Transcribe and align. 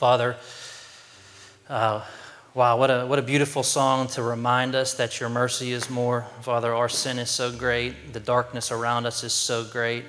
Father, 0.00 0.34
uh, 1.68 2.02
wow, 2.54 2.78
what 2.78 2.90
a, 2.90 3.04
what 3.04 3.18
a 3.18 3.22
beautiful 3.22 3.62
song 3.62 4.06
to 4.06 4.22
remind 4.22 4.74
us 4.74 4.94
that 4.94 5.20
your 5.20 5.28
mercy 5.28 5.72
is 5.72 5.90
more. 5.90 6.24
Father, 6.40 6.74
our 6.74 6.88
sin 6.88 7.18
is 7.18 7.28
so 7.28 7.52
great, 7.52 8.14
the 8.14 8.20
darkness 8.20 8.72
around 8.72 9.04
us 9.04 9.22
is 9.24 9.34
so 9.34 9.62
great, 9.62 10.04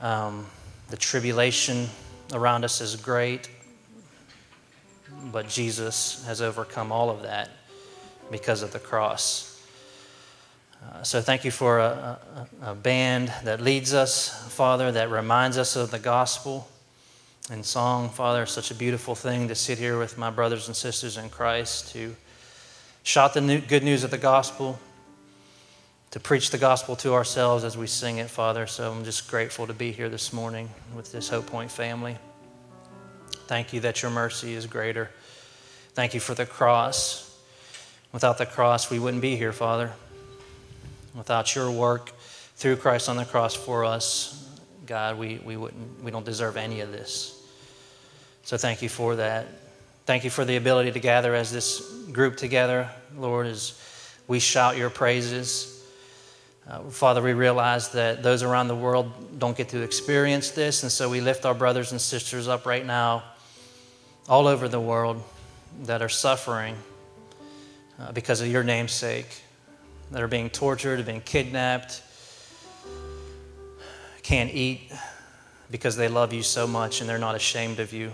um, 0.00 0.44
the 0.90 0.96
tribulation 0.96 1.86
around 2.32 2.64
us 2.64 2.80
is 2.80 2.96
great, 2.96 3.48
but 5.30 5.48
Jesus 5.48 6.24
has 6.26 6.42
overcome 6.42 6.90
all 6.90 7.10
of 7.10 7.22
that 7.22 7.48
because 8.32 8.62
of 8.62 8.72
the 8.72 8.80
cross. 8.80 9.64
Uh, 10.82 11.04
so 11.04 11.20
thank 11.20 11.44
you 11.44 11.52
for 11.52 11.78
a, 11.78 12.18
a, 12.64 12.72
a, 12.72 12.74
band 12.74 13.32
that 13.44 13.60
leads 13.60 13.94
us, 13.94 14.52
Father, 14.52 14.90
that 14.90 15.12
reminds 15.12 15.56
us 15.56 15.76
of 15.76 15.92
the 15.92 16.00
gospel. 16.00 16.68
And 17.48 17.64
song, 17.64 18.08
Father, 18.08 18.44
such 18.44 18.72
a 18.72 18.74
beautiful 18.74 19.14
thing 19.14 19.46
to 19.46 19.54
sit 19.54 19.78
here 19.78 20.00
with 20.00 20.18
my 20.18 20.30
brothers 20.30 20.66
and 20.66 20.74
sisters 20.74 21.16
in 21.16 21.30
Christ 21.30 21.92
to 21.92 22.16
shout 23.04 23.34
the 23.34 23.62
good 23.68 23.84
news 23.84 24.02
of 24.02 24.10
the 24.10 24.18
gospel, 24.18 24.80
to 26.10 26.18
preach 26.18 26.50
the 26.50 26.58
gospel 26.58 26.96
to 26.96 27.14
ourselves 27.14 27.62
as 27.62 27.78
we 27.78 27.86
sing 27.86 28.18
it, 28.18 28.28
Father. 28.28 28.66
So 28.66 28.90
I'm 28.90 29.04
just 29.04 29.30
grateful 29.30 29.64
to 29.68 29.72
be 29.72 29.92
here 29.92 30.08
this 30.08 30.32
morning 30.32 30.68
with 30.92 31.12
this 31.12 31.28
Hope 31.28 31.46
Point 31.46 31.70
family. 31.70 32.16
Thank 33.46 33.72
you 33.72 33.78
that 33.80 34.02
your 34.02 34.10
mercy 34.10 34.54
is 34.54 34.66
greater. 34.66 35.08
Thank 35.94 36.14
you 36.14 36.20
for 36.20 36.34
the 36.34 36.46
cross. 36.46 37.40
Without 38.12 38.38
the 38.38 38.46
cross, 38.46 38.90
we 38.90 38.98
wouldn't 38.98 39.22
be 39.22 39.36
here, 39.36 39.52
Father. 39.52 39.92
Without 41.14 41.54
your 41.54 41.70
work 41.70 42.10
through 42.56 42.76
Christ 42.76 43.08
on 43.08 43.16
the 43.16 43.24
cross 43.24 43.54
for 43.54 43.84
us, 43.84 44.50
God, 44.84 45.16
we, 45.16 45.40
we, 45.44 45.56
wouldn't, 45.56 46.02
we 46.02 46.10
don't 46.10 46.24
deserve 46.24 46.56
any 46.56 46.80
of 46.80 46.90
this. 46.90 47.35
So 48.46 48.56
thank 48.56 48.80
you 48.80 48.88
for 48.88 49.16
that. 49.16 49.48
Thank 50.04 50.22
you 50.22 50.30
for 50.30 50.44
the 50.44 50.54
ability 50.54 50.92
to 50.92 51.00
gather 51.00 51.34
as 51.34 51.50
this 51.50 51.80
group 52.12 52.36
together, 52.36 52.88
Lord, 53.16 53.48
as 53.48 53.76
we 54.28 54.38
shout 54.38 54.76
your 54.76 54.88
praises. 54.88 55.84
Uh, 56.64 56.82
Father, 56.82 57.20
we 57.20 57.32
realize 57.32 57.88
that 57.88 58.22
those 58.22 58.44
around 58.44 58.68
the 58.68 58.76
world 58.76 59.40
don't 59.40 59.56
get 59.56 59.70
to 59.70 59.82
experience 59.82 60.52
this, 60.52 60.84
and 60.84 60.92
so 60.92 61.10
we 61.10 61.20
lift 61.20 61.44
our 61.44 61.54
brothers 61.54 61.90
and 61.90 62.00
sisters 62.00 62.46
up 62.46 62.66
right 62.66 62.86
now, 62.86 63.24
all 64.28 64.46
over 64.46 64.68
the 64.68 64.78
world, 64.78 65.20
that 65.82 66.00
are 66.00 66.08
suffering 66.08 66.76
uh, 67.98 68.12
because 68.12 68.40
of 68.40 68.46
your 68.46 68.62
name's 68.62 68.92
sake, 68.92 69.42
that 70.12 70.22
are 70.22 70.28
being 70.28 70.50
tortured, 70.50 71.04
being 71.04 71.20
kidnapped, 71.20 72.00
can't 74.22 74.54
eat 74.54 74.92
because 75.68 75.96
they 75.96 76.06
love 76.06 76.32
you 76.32 76.44
so 76.44 76.64
much 76.64 77.00
and 77.00 77.10
they're 77.10 77.18
not 77.18 77.34
ashamed 77.34 77.80
of 77.80 77.92
you. 77.92 78.12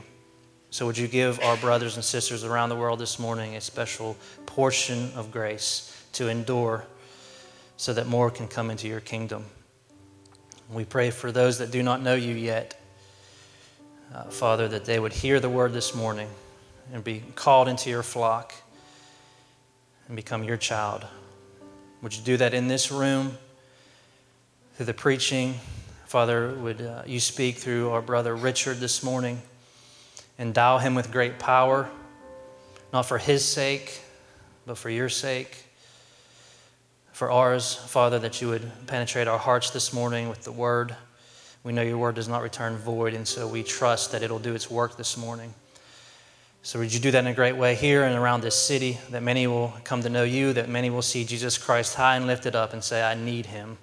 So, 0.73 0.87
would 0.87 0.97
you 0.97 1.07
give 1.07 1.39
our 1.41 1.59
brothers 1.59 1.97
and 1.97 2.05
sisters 2.05 2.45
around 2.45 2.71
the 2.71 2.77
world 2.77 2.99
this 2.99 3.19
morning 3.19 3.57
a 3.57 3.61
special 3.61 4.17
portion 4.47 5.13
of 5.15 5.31
grace 5.31 5.95
to 6.15 6.29
endure 6.29 6.87
so 7.77 7.93
that 7.93 8.07
more 8.07 8.31
can 8.31 8.49
come 8.49 8.71
into 8.71 8.89
your 8.89 9.01
kingdom? 9.01 9.45
We 10.73 10.87
pray 10.87 11.11
for 11.11 11.31
those 11.31 11.59
that 11.59 11.73
do 11.73 11.83
not 11.83 12.01
know 12.01 12.15
you 12.15 12.35
yet, 12.35 12.81
uh, 14.15 14.23
Father, 14.31 14.67
that 14.69 14.87
they 14.87 14.99
would 14.99 15.13
hear 15.13 15.41
the 15.41 15.51
word 15.51 15.75
this 15.75 15.95
morning 15.95 16.31
and 16.91 17.05
be 17.05 17.23
called 17.35 17.69
into 17.69 17.91
your 17.91 18.03
flock 18.03 18.55
and 20.07 20.17
become 20.17 20.43
your 20.43 20.57
child. 20.57 21.07
Would 22.01 22.17
you 22.17 22.23
do 22.23 22.39
that 22.39 22.55
in 22.55 22.69
this 22.69 22.91
room 22.91 23.37
through 24.77 24.87
the 24.87 24.95
preaching? 24.95 25.57
Father, 26.07 26.55
would 26.55 26.81
uh, 26.81 27.03
you 27.05 27.21
speak 27.21 27.57
through 27.59 27.91
our 27.91 28.01
brother 28.01 28.35
Richard 28.35 28.79
this 28.81 29.03
morning? 29.03 29.43
Endow 30.39 30.79
him 30.79 30.95
with 30.95 31.13
great 31.13 31.39
power, 31.39 31.89
not 32.93 33.03
for 33.03 33.19
his 33.19 33.45
sake, 33.45 34.01
but 34.67 34.79
for 34.79 34.91
your 34.91 35.09
sake. 35.09 35.65
For 37.13 37.31
ours, 37.31 37.75
Father, 37.75 38.19
that 38.21 38.41
you 38.41 38.49
would 38.49 38.71
penetrate 38.87 39.29
our 39.29 39.39
hearts 39.39 39.71
this 39.71 39.93
morning 39.93 40.29
with 40.29 40.43
the 40.45 40.53
word. 40.53 40.97
We 41.63 41.73
know 41.73 41.83
your 41.83 41.99
word 41.99 42.17
does 42.17 42.29
not 42.29 42.43
return 42.43 42.77
void, 42.77 43.15
and 43.15 43.29
so 43.29 43.47
we 43.47 43.63
trust 43.63 44.13
that 44.13 44.23
it'll 44.23 44.39
do 44.39 44.55
its 44.55 44.71
work 44.71 44.97
this 44.97 45.17
morning. 45.17 45.55
So, 46.65 46.79
would 46.79 46.93
you 46.93 47.01
do 47.01 47.11
that 47.11 47.19
in 47.19 47.27
a 47.27 47.35
great 47.35 47.57
way 47.57 47.75
here 47.75 48.05
and 48.05 48.17
around 48.17 48.41
this 48.41 48.57
city, 48.57 48.99
that 49.11 49.23
many 49.23 49.49
will 49.49 49.75
come 49.83 50.03
to 50.03 50.09
know 50.09 50.23
you, 50.23 50.53
that 50.53 50.69
many 50.69 50.91
will 50.91 51.03
see 51.03 51.25
Jesus 51.25 51.59
Christ 51.59 51.97
high 51.97 52.17
and 52.17 52.27
lifted 52.27 52.55
up 52.55 52.73
and 52.73 52.83
say, 52.83 53.03
I 53.03 53.15
need 53.15 53.47
him 53.47 53.79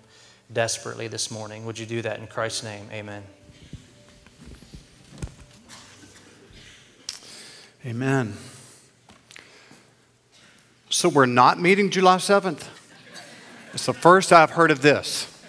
desperately 0.52 1.08
this 1.08 1.30
morning. 1.30 1.66
Would 1.66 1.78
you 1.78 1.86
do 1.86 2.02
that 2.02 2.20
in 2.20 2.28
Christ's 2.28 2.64
name? 2.64 2.88
Amen. 2.92 3.24
Amen. 7.86 8.34
So 10.90 11.08
we're 11.08 11.26
not 11.26 11.62
meeting 11.62 11.90
July 11.90 12.18
7th. 12.18 12.68
It's 13.74 13.86
the 13.86 13.94
first 13.94 14.34
I've 14.34 14.52
heard 14.52 14.70
of 14.70 14.82
this. 14.82 15.42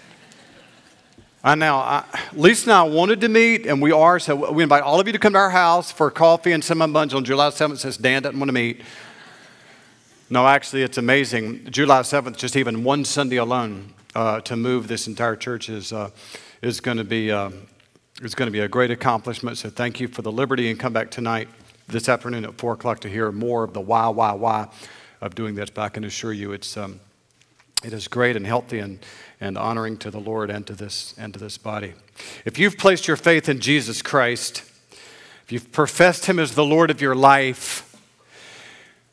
I 1.43 1.55
now, 1.55 1.79
I, 1.79 2.05
Lisa 2.31 2.69
and 2.69 2.73
I 2.73 2.83
wanted 2.83 3.19
to 3.19 3.27
meet, 3.27 3.65
and 3.65 3.81
we 3.81 3.91
are, 3.91 4.17
so 4.17 4.49
we 4.49 4.63
invite 4.63 4.81
all 4.81 4.97
of 4.97 5.07
you 5.07 5.13
to 5.13 5.19
come 5.19 5.33
to 5.33 5.39
our 5.39 5.49
house 5.49 5.91
for 5.91 6.09
coffee 6.09 6.53
and 6.53 6.63
cinnamon 6.63 6.93
buns 6.93 7.13
on 7.13 7.25
July 7.25 7.49
7th 7.49 7.79
since 7.79 7.97
Dan 7.97 8.21
doesn't 8.21 8.39
want 8.39 8.47
to 8.47 8.53
meet. 8.53 8.81
No, 10.29 10.47
actually, 10.47 10.83
it's 10.83 10.97
amazing. 10.97 11.69
July 11.69 11.99
7th, 11.99 12.37
just 12.37 12.55
even 12.55 12.85
one 12.85 13.03
Sunday 13.03 13.37
alone, 13.37 13.93
uh, 14.15 14.39
to 14.41 14.55
move 14.55 14.87
this 14.87 15.05
entire 15.05 15.35
church 15.35 15.67
is, 15.67 15.91
uh, 15.91 16.11
is 16.61 16.79
going 16.79 16.97
to 16.97 17.03
be 17.03 17.29
uh, 17.29 17.49
is 18.21 18.35
going 18.35 18.47
to 18.47 18.51
be 18.51 18.59
a 18.59 18.67
great 18.67 18.91
accomplishment. 18.91 19.57
So 19.57 19.69
thank 19.69 19.99
you 19.99 20.07
for 20.07 20.21
the 20.21 20.31
liberty 20.31 20.69
and 20.69 20.79
come 20.79 20.93
back 20.93 21.09
tonight, 21.09 21.49
this 21.91 22.09
afternoon 22.09 22.45
at 22.45 22.55
four 22.55 22.73
o'clock 22.73 23.01
to 23.01 23.09
hear 23.09 23.31
more 23.31 23.63
of 23.63 23.73
the 23.73 23.81
why, 23.81 24.07
why, 24.07 24.33
why 24.33 24.67
of 25.21 25.35
doing 25.35 25.55
this. 25.55 25.69
But 25.69 25.81
I 25.81 25.89
can 25.89 26.03
assure 26.03 26.33
you, 26.33 26.51
it's 26.53 26.77
um, 26.77 26.99
it 27.83 27.93
is 27.93 28.07
great 28.07 28.35
and 28.35 28.45
healthy 28.45 28.79
and 28.79 28.99
and 29.39 29.57
honoring 29.57 29.97
to 29.97 30.11
the 30.11 30.19
Lord 30.19 30.49
and 30.49 30.65
to 30.67 30.73
this 30.73 31.13
and 31.17 31.33
to 31.33 31.39
this 31.39 31.57
body. 31.57 31.93
If 32.45 32.57
you've 32.57 32.77
placed 32.77 33.07
your 33.07 33.17
faith 33.17 33.49
in 33.49 33.59
Jesus 33.59 34.01
Christ, 34.01 34.63
if 35.43 35.51
you've 35.51 35.71
professed 35.71 36.27
Him 36.27 36.39
as 36.39 36.55
the 36.55 36.65
Lord 36.65 36.89
of 36.89 37.01
your 37.01 37.15
life. 37.15 37.87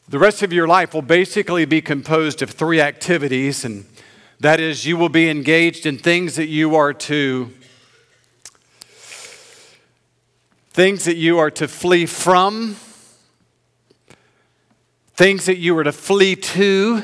The 0.09 0.19
rest 0.19 0.43
of 0.43 0.55
your 0.55 0.67
life 0.67 0.95
will 0.95 1.03
basically 1.03 1.67
be 1.67 1.83
composed 1.83 2.41
of 2.41 2.49
three 2.49 2.81
activities, 2.81 3.63
and 3.63 3.85
that 4.41 4.59
is, 4.59 4.87
you 4.87 4.97
will 4.97 5.11
be 5.11 5.29
engaged 5.29 5.85
in 5.85 5.99
things 5.99 6.37
that 6.37 6.47
you 6.47 6.75
are 6.77 6.95
to 6.95 7.53
things 10.79 11.07
that 11.07 11.17
you 11.17 11.41
are 11.41 11.51
to 11.51 11.67
flee 11.67 12.07
from, 12.07 12.77
things 15.15 15.47
that 15.47 15.57
you 15.57 15.77
are 15.77 15.83
to 15.83 15.91
flee 15.91 16.37
to, 16.37 17.03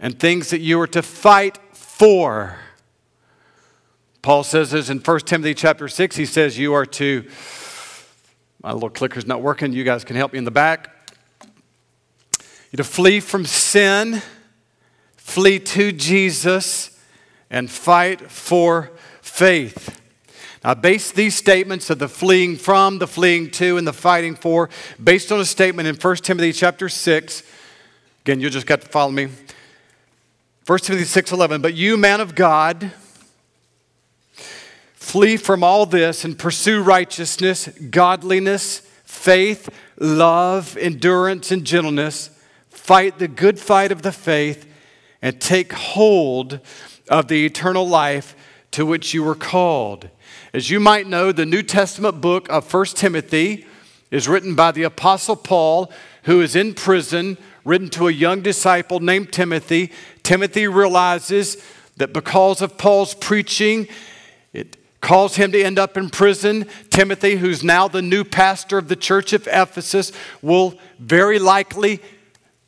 and 0.00 0.18
things 0.18 0.50
that 0.50 0.58
you 0.58 0.80
are 0.80 0.88
to 0.88 1.02
fight 1.02 1.56
for. 1.72 2.58
Paul 4.22 4.42
says 4.42 4.72
this 4.72 4.90
in 4.90 4.98
1 4.98 5.20
Timothy 5.20 5.54
chapter 5.54 5.86
6. 5.86 6.16
He 6.16 6.26
says, 6.26 6.58
You 6.58 6.74
are 6.74 6.84
to, 6.84 7.30
my 8.60 8.72
little 8.72 8.90
clicker's 8.90 9.26
not 9.26 9.40
working. 9.40 9.72
You 9.72 9.84
guys 9.84 10.02
can 10.02 10.16
help 10.16 10.32
me 10.32 10.38
in 10.38 10.44
the 10.44 10.50
back. 10.50 10.90
You're 12.72 12.78
to 12.78 12.82
flee 12.82 13.20
from 13.20 13.44
sin 13.44 14.20
flee 15.16 15.60
to 15.60 15.92
Jesus, 15.92 16.98
and 17.50 17.70
fight 17.70 18.32
for 18.32 18.90
faith. 19.22 19.99
Now, 20.62 20.74
base 20.74 21.10
these 21.10 21.34
statements 21.34 21.88
of 21.88 21.98
the 21.98 22.08
fleeing 22.08 22.56
from, 22.56 22.98
the 22.98 23.06
fleeing 23.06 23.50
to, 23.52 23.78
and 23.78 23.86
the 23.86 23.94
fighting 23.94 24.34
for, 24.34 24.68
based 25.02 25.32
on 25.32 25.40
a 25.40 25.44
statement 25.44 25.88
in 25.88 25.96
1 25.96 26.16
Timothy 26.16 26.52
chapter 26.52 26.88
6. 26.88 27.42
Again, 28.24 28.40
you 28.40 28.50
just 28.50 28.66
got 28.66 28.82
to 28.82 28.88
follow 28.88 29.10
me. 29.10 29.28
1 30.66 30.78
Timothy 30.80 31.04
6:11, 31.04 31.62
but 31.62 31.74
you, 31.74 31.96
man 31.96 32.20
of 32.20 32.34
God, 32.34 32.92
flee 34.94 35.38
from 35.38 35.64
all 35.64 35.86
this 35.86 36.24
and 36.24 36.38
pursue 36.38 36.82
righteousness, 36.82 37.68
godliness, 37.90 38.82
faith, 39.04 39.70
love, 39.98 40.76
endurance, 40.76 41.50
and 41.50 41.64
gentleness. 41.64 42.30
Fight 42.68 43.18
the 43.18 43.28
good 43.28 43.58
fight 43.58 43.90
of 43.90 44.02
the 44.02 44.12
faith 44.12 44.66
and 45.22 45.40
take 45.40 45.72
hold 45.72 46.60
of 47.08 47.28
the 47.28 47.46
eternal 47.46 47.88
life 47.88 48.36
to 48.70 48.84
which 48.86 49.14
you 49.14 49.24
were 49.24 49.34
called. 49.34 50.08
As 50.52 50.68
you 50.68 50.80
might 50.80 51.06
know, 51.06 51.30
the 51.30 51.46
New 51.46 51.62
Testament 51.62 52.20
book 52.20 52.48
of 52.48 52.72
1 52.74 52.86
Timothy 52.86 53.66
is 54.10 54.26
written 54.26 54.56
by 54.56 54.72
the 54.72 54.82
Apostle 54.82 55.36
Paul, 55.36 55.92
who 56.24 56.40
is 56.40 56.56
in 56.56 56.74
prison, 56.74 57.38
written 57.64 57.88
to 57.90 58.08
a 58.08 58.12
young 58.12 58.40
disciple 58.40 58.98
named 58.98 59.32
Timothy. 59.32 59.92
Timothy 60.24 60.66
realizes 60.66 61.62
that 61.98 62.12
because 62.12 62.62
of 62.62 62.76
Paul's 62.78 63.14
preaching, 63.14 63.86
it 64.52 64.76
caused 65.00 65.36
him 65.36 65.52
to 65.52 65.62
end 65.62 65.78
up 65.78 65.96
in 65.96 66.10
prison. 66.10 66.66
Timothy, 66.90 67.36
who's 67.36 67.62
now 67.62 67.86
the 67.86 68.02
new 68.02 68.24
pastor 68.24 68.76
of 68.76 68.88
the 68.88 68.96
church 68.96 69.32
of 69.32 69.46
Ephesus, 69.46 70.10
will 70.42 70.74
very 70.98 71.38
likely 71.38 72.00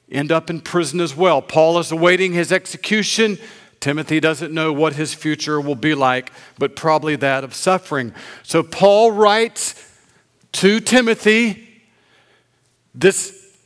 end 0.08 0.30
up 0.30 0.50
in 0.50 0.60
prison 0.60 1.00
as 1.00 1.16
well. 1.16 1.42
Paul 1.42 1.80
is 1.80 1.90
awaiting 1.90 2.32
his 2.32 2.52
execution. 2.52 3.38
Timothy 3.82 4.20
doesn't 4.20 4.54
know 4.54 4.72
what 4.72 4.94
his 4.94 5.12
future 5.12 5.60
will 5.60 5.74
be 5.74 5.92
like, 5.96 6.30
but 6.56 6.76
probably 6.76 7.16
that 7.16 7.42
of 7.42 7.52
suffering. 7.52 8.14
So 8.44 8.62
Paul 8.62 9.10
writes 9.10 9.74
to 10.52 10.78
Timothy 10.78 11.68
this, 12.94 13.56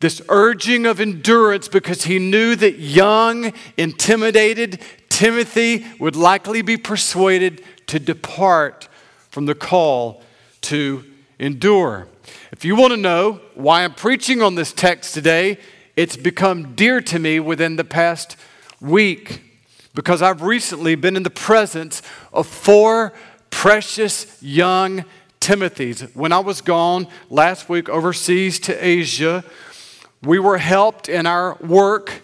this 0.00 0.20
urging 0.28 0.84
of 0.84 0.98
endurance 0.98 1.68
because 1.68 2.04
he 2.04 2.18
knew 2.18 2.56
that 2.56 2.80
young, 2.80 3.52
intimidated 3.76 4.80
Timothy 5.10 5.86
would 6.00 6.16
likely 6.16 6.60
be 6.60 6.76
persuaded 6.76 7.62
to 7.86 8.00
depart 8.00 8.88
from 9.30 9.46
the 9.46 9.54
call 9.54 10.24
to 10.62 11.04
endure. 11.38 12.08
If 12.50 12.64
you 12.64 12.74
want 12.74 12.90
to 12.90 12.96
know 12.96 13.40
why 13.54 13.84
I'm 13.84 13.94
preaching 13.94 14.42
on 14.42 14.56
this 14.56 14.72
text 14.72 15.14
today, 15.14 15.58
it's 15.94 16.16
become 16.16 16.74
dear 16.74 17.00
to 17.02 17.20
me 17.20 17.38
within 17.38 17.76
the 17.76 17.84
past 17.84 18.36
week 18.80 19.42
because 19.94 20.22
I've 20.22 20.42
recently 20.42 20.94
been 20.94 21.16
in 21.16 21.22
the 21.22 21.30
presence 21.30 22.02
of 22.32 22.46
four 22.46 23.12
precious 23.50 24.42
young 24.42 25.04
Timothys. 25.40 26.14
When 26.16 26.32
I 26.32 26.40
was 26.40 26.60
gone 26.60 27.06
last 27.30 27.68
week 27.68 27.88
overseas 27.88 28.58
to 28.60 28.84
Asia, 28.84 29.44
we 30.22 30.38
were 30.38 30.58
helped 30.58 31.08
in 31.08 31.26
our 31.26 31.54
work 31.56 32.22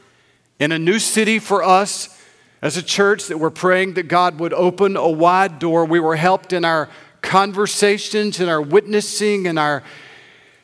in 0.59 0.73
a 0.73 0.79
new 0.79 0.99
city 0.99 1.39
for 1.39 1.63
us 1.63 2.19
as 2.63 2.77
a 2.77 2.83
church 2.83 3.27
that 3.29 3.39
we're 3.39 3.51
praying 3.51 3.95
that 3.95 4.09
God 4.09 4.39
would 4.41 4.53
open 4.53 4.97
a 4.97 5.09
wide 5.09 5.59
door. 5.59 5.85
We 5.85 6.01
were 6.01 6.17
helped 6.17 6.53
in 6.53 6.65
our 6.65 6.89
conversations, 7.23 8.41
in 8.41 8.49
our 8.49 8.61
witnessing, 8.61 9.47
in 9.47 9.59
our 9.59 9.83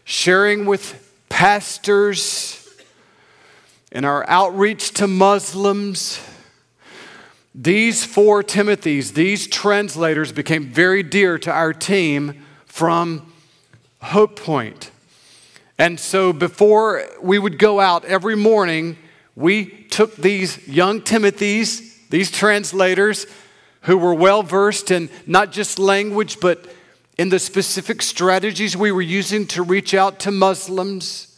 sharing 0.04 0.64
with 0.64 1.02
pastors, 1.28 2.65
in 3.92 4.04
our 4.04 4.28
outreach 4.28 4.92
to 4.92 5.06
Muslims. 5.06 6.20
These 7.54 8.04
four 8.04 8.42
Timothys, 8.42 9.14
these 9.14 9.46
translators 9.46 10.32
became 10.32 10.64
very 10.66 11.02
dear 11.02 11.38
to 11.38 11.50
our 11.50 11.72
team 11.72 12.44
from 12.66 13.32
Hope 14.02 14.38
Point. 14.38 14.90
And 15.78 15.98
so 16.00 16.32
before 16.32 17.04
we 17.22 17.38
would 17.38 17.58
go 17.58 17.80
out 17.80 18.04
every 18.04 18.36
morning, 18.36 18.96
we 19.34 19.66
took 19.66 20.16
these 20.16 20.66
young 20.66 21.00
Timothys, 21.00 22.08
these 22.08 22.30
translators 22.30 23.26
who 23.82 23.96
were 23.96 24.14
well 24.14 24.42
versed 24.42 24.90
in 24.90 25.08
not 25.26 25.52
just 25.52 25.78
language, 25.78 26.40
but 26.40 26.66
in 27.18 27.28
the 27.28 27.38
specific 27.38 28.02
strategies 28.02 28.76
we 28.76 28.90
were 28.90 29.02
using 29.02 29.46
to 29.46 29.62
reach 29.62 29.94
out 29.94 30.18
to 30.20 30.30
Muslims. 30.30 31.35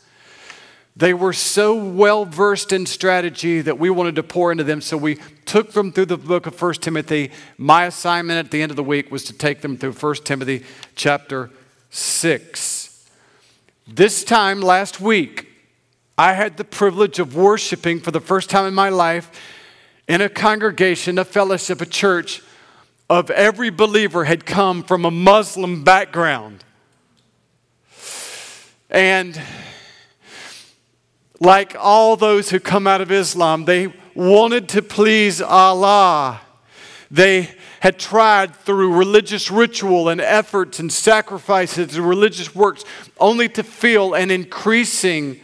They 0.99 1.15
were 1.15 1.33
so 1.33 1.77
well 1.77 2.25
versed 2.25 2.73
in 2.73 2.85
strategy 2.85 3.61
that 3.61 3.79
we 3.79 3.89
wanted 3.89 4.17
to 4.17 4.25
pour 4.25 4.51
into 4.51 4.65
them. 4.65 4.81
So 4.81 4.97
we 4.97 5.19
took 5.47 5.71
them 5.71 5.93
through 5.93 6.07
the 6.07 6.17
book 6.17 6.47
of 6.47 6.61
1 6.61 6.75
Timothy. 6.75 7.31
My 7.57 7.85
assignment 7.85 8.45
at 8.45 8.51
the 8.51 8.61
end 8.61 8.73
of 8.73 8.77
the 8.77 8.83
week 8.83 9.09
was 9.13 9.23
to 9.25 9.33
take 9.33 9.61
them 9.61 9.77
through 9.77 9.93
1 9.93 10.15
Timothy 10.25 10.65
chapter 10.97 11.51
6. 11.91 13.09
This 13.87 14.25
time 14.25 14.61
last 14.61 15.01
week, 15.01 15.47
I 16.19 16.33
had 16.33 16.57
the 16.57 16.65
privilege 16.65 17.21
of 17.21 17.37
worshiping 17.37 18.01
for 18.01 18.11
the 18.11 18.21
first 18.21 18.51
time 18.51 18.67
in 18.67 18.75
my 18.75 18.89
life 18.89 19.31
in 20.09 20.21
a 20.21 20.29
congregation, 20.29 21.17
a 21.17 21.25
fellowship, 21.25 21.81
a 21.81 21.87
church 21.87 22.43
of 23.09 23.31
every 23.31 23.71
believer 23.71 24.25
had 24.25 24.45
come 24.45 24.83
from 24.83 25.05
a 25.05 25.13
Muslim 25.13 25.85
background. 25.85 26.65
And 28.91 29.41
like 31.41 31.77
all 31.79 32.17
those 32.17 32.51
who 32.51 32.61
come 32.61 32.87
out 32.87 33.01
of 33.01 33.13
Islam, 33.13 33.65
they 33.65 33.93
wanted 34.15 34.69
to 34.71 34.83
please 34.83 35.41
Allah. 35.41 36.41
They 37.11 37.51
had 37.81 37.99
tried 37.99 38.55
through 38.55 38.95
religious 38.95 39.51
ritual 39.51 40.09
and 40.09 40.21
efforts 40.21 40.81
and 40.81 40.93
sacrifices 40.93 41.97
and 41.97 42.09
religious 42.09 42.55
works 42.55 42.85
only 43.21 43.49
to 43.51 43.63
feel 43.63 44.15
an 44.15 44.31
increasing 44.31 45.41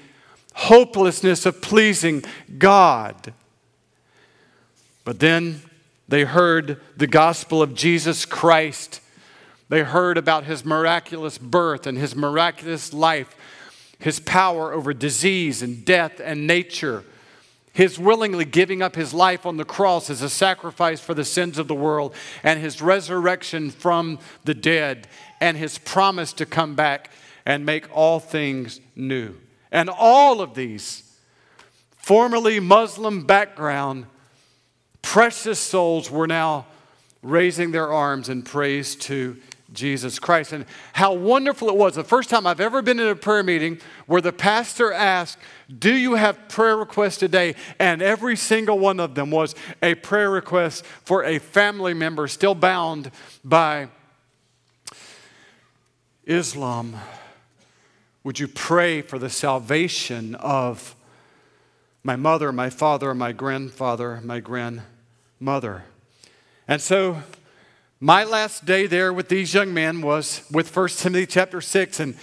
hopelessness 0.54 1.46
of 1.46 1.62
pleasing 1.62 2.24
God. 2.58 3.32
But 5.04 5.20
then 5.20 5.62
they 6.08 6.24
heard 6.24 6.80
the 6.96 7.06
gospel 7.06 7.62
of 7.62 7.74
Jesus 7.74 8.24
Christ. 8.24 9.00
They 9.68 9.82
heard 9.82 10.18
about 10.18 10.44
his 10.44 10.64
miraculous 10.64 11.38
birth 11.38 11.86
and 11.86 11.96
his 11.96 12.14
miraculous 12.14 12.92
life, 12.92 13.34
his 14.04 14.20
power 14.20 14.72
over 14.72 14.94
disease 14.94 15.62
and 15.62 15.84
death 15.84 16.20
and 16.22 16.46
nature 16.46 17.04
his 17.74 17.98
willingly 17.98 18.44
giving 18.44 18.80
up 18.80 18.94
his 18.94 19.12
life 19.12 19.44
on 19.44 19.56
the 19.56 19.64
cross 19.64 20.08
as 20.08 20.22
a 20.22 20.30
sacrifice 20.30 21.00
for 21.00 21.12
the 21.12 21.24
sins 21.24 21.58
of 21.58 21.66
the 21.66 21.74
world, 21.74 22.14
and 22.44 22.60
his 22.60 22.80
resurrection 22.80 23.68
from 23.68 24.18
the 24.44 24.54
dead, 24.54 25.08
and 25.40 25.56
his 25.56 25.76
promise 25.78 26.32
to 26.32 26.46
come 26.46 26.76
back 26.76 27.10
and 27.44 27.66
make 27.66 27.84
all 27.92 28.20
things 28.20 28.80
new. 28.94 29.34
And 29.72 29.90
all 29.90 30.40
of 30.40 30.54
these, 30.54 31.18
formerly 31.96 32.60
Muslim 32.60 33.26
background, 33.26 34.06
precious 35.02 35.58
souls 35.58 36.12
were 36.12 36.28
now 36.28 36.66
raising 37.24 37.72
their 37.72 37.92
arms 37.92 38.28
in 38.28 38.42
praise 38.42 38.94
to 38.94 39.36
Jesus 39.74 40.18
Christ. 40.18 40.52
And 40.52 40.64
how 40.92 41.12
wonderful 41.12 41.68
it 41.68 41.76
was. 41.76 41.94
The 41.94 42.04
first 42.04 42.30
time 42.30 42.46
I've 42.46 42.60
ever 42.60 42.80
been 42.80 42.98
in 42.98 43.08
a 43.08 43.16
prayer 43.16 43.42
meeting 43.42 43.80
where 44.06 44.20
the 44.20 44.32
pastor 44.32 44.92
asked, 44.92 45.38
Do 45.76 45.94
you 45.94 46.14
have 46.14 46.48
prayer 46.48 46.76
requests 46.76 47.18
today? 47.18 47.54
And 47.78 48.00
every 48.00 48.36
single 48.36 48.78
one 48.78 49.00
of 49.00 49.14
them 49.14 49.30
was 49.30 49.54
a 49.82 49.94
prayer 49.96 50.30
request 50.30 50.84
for 51.04 51.24
a 51.24 51.38
family 51.38 51.94
member 51.94 52.26
still 52.28 52.54
bound 52.54 53.10
by 53.44 53.88
Islam. 56.24 56.96
Would 58.22 58.38
you 58.38 58.48
pray 58.48 59.02
for 59.02 59.18
the 59.18 59.28
salvation 59.28 60.34
of 60.36 60.96
my 62.02 62.16
mother, 62.16 62.52
my 62.52 62.70
father, 62.70 63.14
my 63.14 63.32
grandfather, 63.32 64.20
my 64.22 64.40
grandmother? 64.40 65.84
And 66.66 66.80
so, 66.80 67.18
my 68.00 68.24
last 68.24 68.64
day 68.64 68.86
there 68.86 69.12
with 69.12 69.28
these 69.28 69.54
young 69.54 69.72
men 69.72 70.02
was 70.02 70.42
with 70.50 70.74
1 70.74 70.88
Timothy 70.88 71.26
chapter 71.26 71.60
6, 71.60 72.00
and 72.00 72.16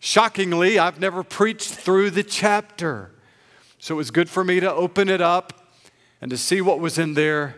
shockingly, 0.00 0.78
I've 0.78 1.00
never 1.00 1.22
preached 1.22 1.70
through 1.70 2.10
the 2.10 2.22
chapter. 2.22 3.10
So 3.78 3.94
it 3.94 3.98
was 3.98 4.10
good 4.10 4.28
for 4.28 4.42
me 4.42 4.60
to 4.60 4.72
open 4.72 5.08
it 5.08 5.20
up 5.20 5.72
and 6.20 6.30
to 6.30 6.36
see 6.36 6.60
what 6.60 6.80
was 6.80 6.98
in 6.98 7.14
there. 7.14 7.56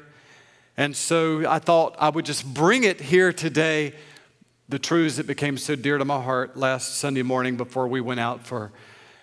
And 0.77 0.97
so 0.97 1.49
I 1.49 1.59
thought 1.59 1.97
I 1.99 2.11
would 2.11 2.27
just 2.27 2.53
bring 2.53 2.85
it 2.85 3.01
here 3.01 3.33
today, 3.33 3.95
the 4.69 4.79
truths 4.79 5.17
that 5.17 5.27
became 5.27 5.57
so 5.57 5.77
dear 5.77 5.97
to 5.97 6.05
my 6.05 6.23
heart 6.23 6.57
last 6.57 6.97
Sunday 6.97 7.23
morning 7.23 7.57
before 7.57 7.89
we 7.89 8.01
went 8.01 8.21
out 8.21 8.47
for 8.47 8.73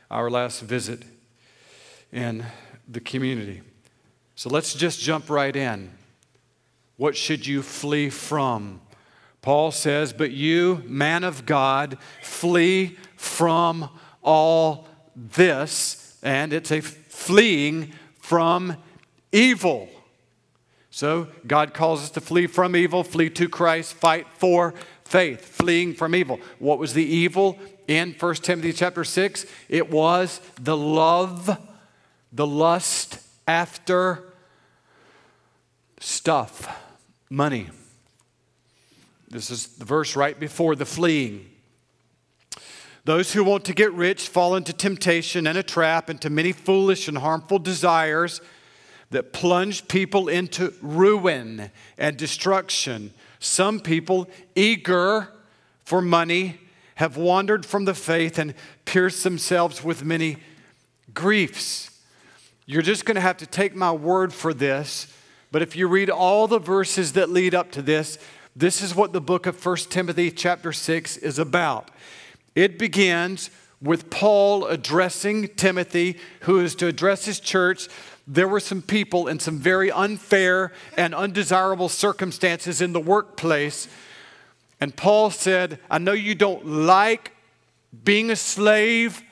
our 0.10 0.30
last 0.30 0.62
visit 0.62 1.04
in 2.12 2.46
the 2.88 3.00
community. 3.00 3.62
So 4.36 4.50
let's 4.50 4.74
just 4.74 5.00
jump 5.00 5.30
right 5.30 5.56
in. 5.56 5.92
What 6.98 7.16
should 7.16 7.46
you 7.46 7.62
flee 7.62 8.10
from? 8.10 8.82
Paul 9.42 9.72
says, 9.72 10.14
But 10.14 10.32
you, 10.32 10.84
man 10.86 11.24
of 11.24 11.46
God, 11.46 11.98
flee 12.22 12.98
from 13.16 13.90
all 14.24 14.88
this. 15.16 16.18
And 16.24 16.52
it's 16.52 16.72
a 16.72 16.82
fleeing 16.82 17.94
from 18.20 18.76
evil. 19.32 19.90
So 20.90 21.28
God 21.46 21.76
calls 21.76 22.02
us 22.04 22.10
to 22.12 22.22
flee 22.22 22.48
from 22.48 22.76
evil, 22.76 23.04
flee 23.04 23.30
to 23.30 23.48
Christ, 23.48 23.94
fight 23.94 24.26
for 24.34 24.74
faith, 25.06 25.46
fleeing 25.46 25.94
from 25.94 26.16
evil. 26.16 26.40
What 26.58 26.80
was 26.80 26.94
the 26.94 27.06
evil 27.06 27.60
in 27.88 28.16
1 28.20 28.36
Timothy 28.36 28.74
chapter 28.74 29.04
6? 29.04 29.46
It 29.70 29.92
was 29.92 30.42
the 30.60 30.76
love, 30.76 31.58
the 32.34 32.48
lust 32.48 33.20
after 33.48 34.24
stuff 36.00 36.84
money. 37.30 37.70
This 39.30 39.50
is 39.50 39.68
the 39.68 39.86
verse 39.86 40.16
right 40.16 40.40
before 40.40 40.76
the 40.76 40.86
fleeing. 40.86 41.50
Those 43.04 43.34
who 43.34 43.44
want 43.44 43.66
to 43.66 43.74
get 43.74 43.94
rich 43.94 44.28
fall 44.28 44.56
into 44.56 44.74
temptation 44.74 45.48
and 45.48 45.58
a 45.58 45.64
trap, 45.64 46.10
into 46.10 46.30
many 46.30 46.52
foolish 46.52 47.08
and 47.08 47.18
harmful 47.18 47.60
desires 47.60 48.42
that 49.12 49.32
plunge 49.32 49.88
people 49.88 50.28
into 50.28 50.74
ruin 50.82 51.72
and 51.98 52.18
destruction. 52.18 53.14
Some 53.40 53.80
people, 53.80 54.30
eager 54.56 55.30
for 55.86 56.02
money, 56.02 56.60
have 56.96 57.16
wandered 57.16 57.66
from 57.66 57.86
the 57.86 57.94
faith 57.94 58.38
and 58.38 58.54
pierced 58.84 59.24
themselves 59.24 59.84
with 59.84 60.04
many 60.04 60.38
griefs. 61.14 61.92
You're 62.66 62.82
just 62.82 63.06
going 63.06 63.16
to 63.16 63.22
have 63.22 63.38
to 63.38 63.46
take 63.46 63.76
my 63.76 63.92
word 63.92 64.34
for 64.34 64.54
this 64.54 65.14
but 65.52 65.62
if 65.62 65.76
you 65.76 65.88
read 65.88 66.10
all 66.10 66.48
the 66.48 66.60
verses 66.60 67.14
that 67.14 67.30
lead 67.30 67.56
up 67.56 67.72
to 67.72 67.82
this, 67.82 68.18
this 68.56 68.82
is 68.82 68.96
what 68.96 69.14
the 69.14 69.22
book 69.22 69.46
of 69.46 69.64
1 69.64 69.78
Timothy 69.90 70.32
chapter 70.32 70.74
6 70.74 71.18
is 71.18 71.40
about. 71.40 71.92
It 72.56 72.80
begins 72.80 73.50
with 73.82 74.10
Paul 74.10 74.66
addressing 74.66 75.50
Timothy, 75.50 76.18
who 76.42 76.60
is 76.60 76.74
to 76.76 76.88
address 76.88 77.26
his 77.26 77.40
church. 77.40 77.88
There 78.28 78.48
were 78.48 78.60
some 78.60 78.82
people 78.82 79.28
in 79.28 79.40
some 79.40 79.60
very 79.60 79.92
unfair 79.92 80.74
and 80.98 81.14
undesirable 81.14 81.88
circumstances 81.88 82.82
in 82.82 82.94
the 82.94 83.00
workplace 83.00 83.88
And 84.80 84.96
Paul 84.96 85.32
said, 85.32 85.80
I 85.90 85.98
know 85.98 86.14
you 86.14 86.36
don't 86.36 86.66
like 86.66 87.34
being 88.04 88.30
a 88.30 88.36
slave. 88.36 89.24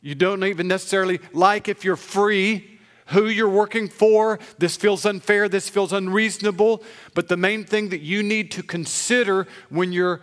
You 0.00 0.14
don't 0.14 0.42
even 0.44 0.68
necessarily 0.68 1.20
like 1.32 1.68
if 1.68 1.84
you're 1.84 1.96
free, 1.96 2.69
who 3.10 3.26
you're 3.26 3.48
working 3.48 3.88
for. 3.88 4.38
This 4.58 4.76
feels 4.76 5.04
unfair. 5.04 5.48
This 5.48 5.68
feels 5.68 5.92
unreasonable. 5.92 6.82
But 7.14 7.28
the 7.28 7.36
main 7.36 7.64
thing 7.64 7.90
that 7.90 8.00
you 8.00 8.22
need 8.22 8.50
to 8.52 8.62
consider 8.62 9.46
when 9.68 9.92
you're 9.92 10.20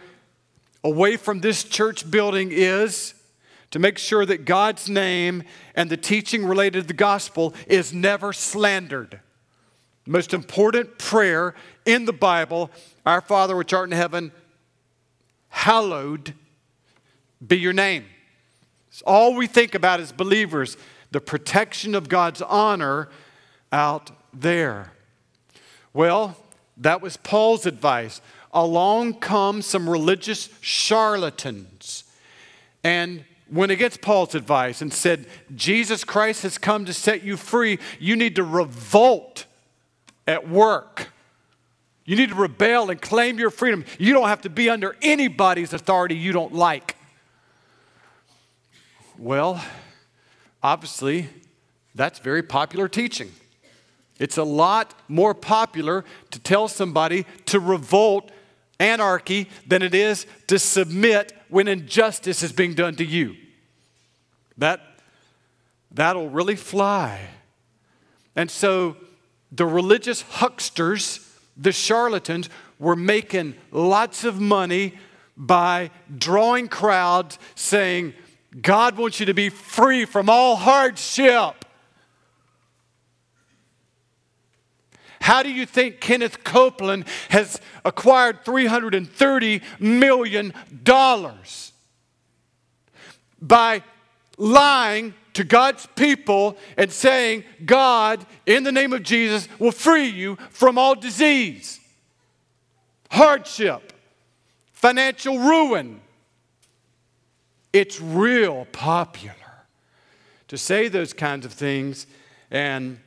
away 0.84 1.18
from 1.18 1.42
this 1.42 1.64
church 1.64 2.10
building 2.10 2.50
is 2.52 3.14
to 3.72 3.80
make 3.80 3.98
sure 3.98 4.26
that 4.26 4.46
God's 4.46 4.90
name 4.90 5.44
and 5.76 5.90
the 5.90 5.98
teaching 5.98 6.46
related 6.46 6.82
to 6.82 6.88
the 6.88 6.94
gospel 6.94 7.54
is 7.68 7.94
never 7.94 8.32
slandered. 8.32 9.20
The 10.06 10.12
most 10.12 10.34
important 10.34 10.98
prayer 10.98 11.54
in 11.86 12.06
the 12.06 12.14
Bible, 12.14 12.72
Our 13.06 13.20
Father 13.20 13.58
which 13.58 13.74
art 13.74 13.90
in 13.90 13.98
heaven, 13.98 14.32
hallowed 15.50 16.34
be 17.46 17.58
your 17.58 17.74
name. 17.74 18.06
It's 18.90 19.02
all 19.02 19.36
we 19.36 19.48
think 19.48 19.76
about 19.76 20.00
as 20.00 20.12
believers, 20.12 20.78
the 21.12 21.22
protection 21.22 21.96
of 21.96 22.10
God's 22.10 22.42
honor 22.42 23.10
out 23.72 24.12
there. 24.34 24.92
Well, 25.94 26.38
that 26.78 27.02
was 27.02 27.18
Paul's 27.18 27.66
advice. 27.66 28.22
Along 28.54 29.16
come 29.16 29.62
some 29.62 29.90
religious 29.90 30.50
charlatans 30.62 32.04
and 32.84 33.24
when 33.50 33.60
went 33.60 33.72
against 33.72 34.02
Paul's 34.02 34.36
advice 34.36 34.82
and 34.82 34.94
said, 34.94 35.26
Jesus 35.56 36.04
Christ 36.04 36.44
has 36.44 36.58
come 36.58 36.86
to 36.86 36.94
set 36.94 37.24
you 37.24 37.38
free. 37.38 37.80
You 38.00 38.16
need 38.16 38.36
to 38.36 38.44
revolt 38.44 39.46
at 40.26 40.50
work. 40.50 41.10
You 42.06 42.16
need 42.16 42.30
to 42.30 42.36
rebel 42.36 42.90
and 42.90 43.02
claim 43.02 43.40
your 43.40 43.50
freedom. 43.50 43.86
You 44.00 44.14
don't 44.14 44.28
have 44.28 44.42
to 44.42 44.50
be 44.50 44.70
under 44.70 44.96
anybody's 45.02 45.74
authority 45.74 46.16
you 46.16 46.32
don't 46.34 46.54
like. 46.54 46.96
Well, 49.18 49.64
obviously, 50.68 51.30
that's 51.96 52.20
very 52.20 52.44
popular 52.44 52.90
teaching. 52.90 53.32
It's 54.20 54.38
a 54.38 54.44
lot 54.44 54.94
more 55.08 55.34
popular 55.34 56.04
to 56.32 56.40
tell 56.40 56.68
somebody 56.68 57.26
to 57.46 57.60
revolt 57.62 58.30
anarchy 58.78 59.48
than 59.66 59.82
it 59.82 59.96
is 59.96 60.26
to 60.48 60.60
submit 60.60 61.32
when 61.48 61.70
injustice 61.70 62.44
is 62.44 62.52
being 62.52 62.74
done 62.74 62.96
to 62.98 63.06
you. 63.06 63.38
That, 64.58 64.82
that'll 65.90 66.30
really 66.30 66.58
fly. 66.58 67.30
And 68.36 68.52
so 68.52 68.98
the 69.54 69.66
religious 69.66 70.22
hucksters 70.24 71.24
the 71.56 71.72
charlatans 71.72 72.50
were 72.78 72.96
making 72.98 73.56
lots 73.72 74.26
of 74.26 74.40
money 74.40 74.94
by 75.38 75.90
drawing 76.16 76.68
crowds 76.68 77.40
saying, 77.56 78.14
God 78.62 78.98
wants 78.98 79.20
you 79.20 79.26
to 79.28 79.34
be 79.34 79.50
free 79.50 80.06
from 80.06 80.30
all 80.30 80.56
hardship. 80.56 81.66
How 85.20 85.44
do 85.44 85.52
you 85.52 85.66
think 85.66 86.00
Kenneth 86.00 86.44
Copeland 86.44 87.06
has 87.30 87.60
acquired 87.84 88.46
$330 88.46 89.62
million? 89.80 90.54
By 93.42 93.84
lying 94.38 95.14
to 95.34 95.44
God's 95.44 95.86
people 95.96 96.58
and 96.78 96.92
saying, 96.92 97.44
God, 97.66 98.26
in 98.46 98.64
the 98.64 98.72
name 98.72 98.94
of 98.94 99.04
Jesus, 99.04 99.48
will 99.60 99.72
free 99.72 100.08
you 100.08 100.38
from 100.50 100.78
all 100.78 100.96
disease, 100.96 101.80
hardship, 103.12 103.94
financial 104.72 105.38
ruin. 105.38 106.02
It's 107.74 108.02
real 108.02 108.66
popular 108.72 109.36
to 110.48 110.58
say 110.58 110.88
those 110.88 111.14
kinds 111.14 111.46
of 111.46 111.54
things. 111.54 112.08
And 112.50 113.00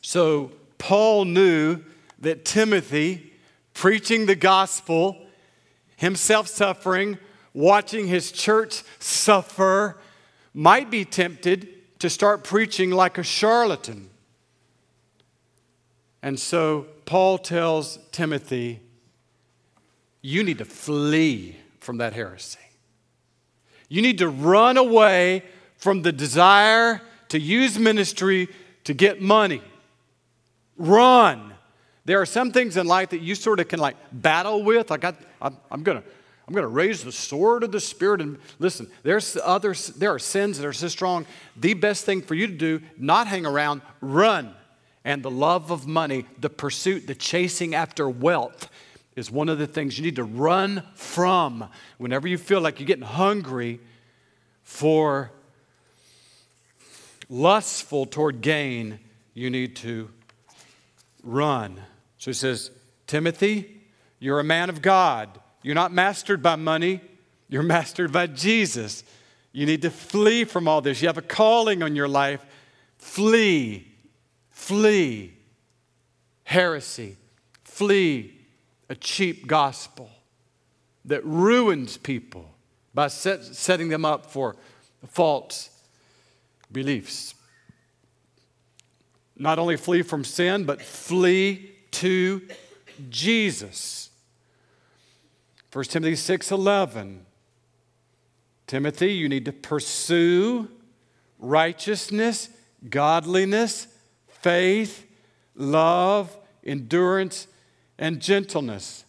so 0.00 0.52
Paul 0.78 1.24
knew 1.24 1.82
that 2.20 2.44
Timothy, 2.44 3.32
preaching 3.74 4.26
the 4.26 4.36
gospel, 4.36 5.16
himself 5.96 6.48
suffering, 6.48 7.18
watching 7.52 8.06
his 8.06 8.30
church 8.32 8.82
suffer, 8.98 9.98
might 10.54 10.90
be 10.90 11.04
tempted 11.04 11.98
to 11.98 12.08
start 12.08 12.44
preaching 12.44 12.90
like 12.90 13.18
a 13.18 13.22
charlatan. 13.22 14.10
And 16.22 16.38
so 16.38 16.86
Paul 17.04 17.38
tells 17.38 17.98
Timothy, 18.12 18.80
you 20.22 20.42
need 20.42 20.58
to 20.58 20.64
flee 20.64 21.56
from 21.78 21.98
that 21.98 22.12
heresy. 22.12 22.58
You 23.88 24.02
need 24.02 24.18
to 24.18 24.28
run 24.28 24.76
away 24.76 25.42
from 25.76 26.02
the 26.02 26.12
desire 26.12 27.00
to 27.28 27.38
use 27.38 27.78
ministry 27.78 28.48
to 28.84 28.94
get 28.94 29.20
money. 29.20 29.62
Run. 30.76 31.54
There 32.04 32.20
are 32.20 32.26
some 32.26 32.52
things 32.52 32.76
in 32.76 32.86
life 32.86 33.10
that 33.10 33.20
you 33.20 33.34
sort 33.34 33.60
of 33.60 33.68
can 33.68 33.80
like 33.80 33.96
battle 34.12 34.62
with. 34.62 34.90
Like 34.90 35.04
I, 35.04 35.14
am 35.42 35.82
going 35.82 36.02
to 36.02 36.04
I'm 36.48 36.54
to 36.54 36.66
raise 36.68 37.02
the 37.02 37.10
sword 37.10 37.64
of 37.64 37.72
the 37.72 37.80
Spirit. 37.80 38.20
And 38.20 38.38
listen, 38.60 38.88
there's 39.02 39.36
others, 39.42 39.88
there 39.88 40.14
are 40.14 40.18
sins 40.18 40.58
that 40.58 40.66
are 40.66 40.72
so 40.72 40.86
strong. 40.86 41.26
The 41.56 41.74
best 41.74 42.04
thing 42.04 42.22
for 42.22 42.34
you 42.34 42.46
to 42.46 42.52
do, 42.52 42.80
not 42.96 43.26
hang 43.26 43.44
around, 43.44 43.82
run. 44.00 44.54
And 45.04 45.22
the 45.22 45.30
love 45.30 45.72
of 45.72 45.86
money, 45.86 46.24
the 46.38 46.50
pursuit, 46.50 47.08
the 47.08 47.14
chasing 47.16 47.74
after 47.74 48.08
wealth 48.08 48.70
is 49.16 49.30
one 49.30 49.48
of 49.48 49.58
the 49.58 49.66
things 49.66 49.98
you 49.98 50.04
need 50.04 50.16
to 50.16 50.24
run 50.24 50.82
from. 50.94 51.68
Whenever 51.98 52.28
you 52.28 52.38
feel 52.38 52.60
like 52.60 52.78
you're 52.78 52.86
getting 52.86 53.04
hungry 53.04 53.80
for 54.62 55.32
lustful 57.28 58.06
toward 58.06 58.40
gain, 58.40 59.00
you 59.34 59.50
need 59.50 59.74
to 59.76 60.10
run. 61.24 61.80
So 62.18 62.30
he 62.30 62.34
says, 62.34 62.70
Timothy, 63.06 63.80
you're 64.20 64.38
a 64.38 64.44
man 64.44 64.68
of 64.68 64.82
God. 64.82 65.40
You're 65.62 65.74
not 65.74 65.92
mastered 65.92 66.42
by 66.42 66.56
money, 66.56 67.00
you're 67.48 67.62
mastered 67.64 68.12
by 68.12 68.28
Jesus. 68.28 69.02
You 69.52 69.64
need 69.64 69.82
to 69.82 69.90
flee 69.90 70.44
from 70.44 70.68
all 70.68 70.82
this. 70.82 71.00
You 71.00 71.08
have 71.08 71.16
a 71.16 71.22
calling 71.22 71.82
on 71.82 71.96
your 71.96 72.08
life. 72.08 72.44
Flee, 72.98 73.88
flee 74.50 75.36
heresy, 76.46 77.16
flee 77.64 78.35
a 78.88 78.94
cheap 78.94 79.46
gospel 79.46 80.10
that 81.04 81.24
ruins 81.24 81.96
people 81.96 82.50
by 82.94 83.08
set, 83.08 83.44
setting 83.44 83.88
them 83.88 84.04
up 84.04 84.26
for 84.26 84.56
false 85.08 85.70
beliefs. 86.70 87.34
Not 89.36 89.58
only 89.58 89.76
flee 89.76 90.02
from 90.02 90.24
sin, 90.24 90.64
but 90.64 90.80
flee 90.80 91.72
to 91.92 92.42
Jesus. 93.10 94.10
1 95.72 95.84
Timothy 95.90 96.16
6:11 96.16 97.26
Timothy, 98.66 99.12
you 99.12 99.28
need 99.28 99.44
to 99.44 99.52
pursue 99.52 100.68
righteousness, 101.38 102.48
godliness, 102.88 103.86
faith, 104.26 105.06
love, 105.54 106.36
endurance, 106.64 107.46
and 107.98 108.20
gentleness. 108.20 109.04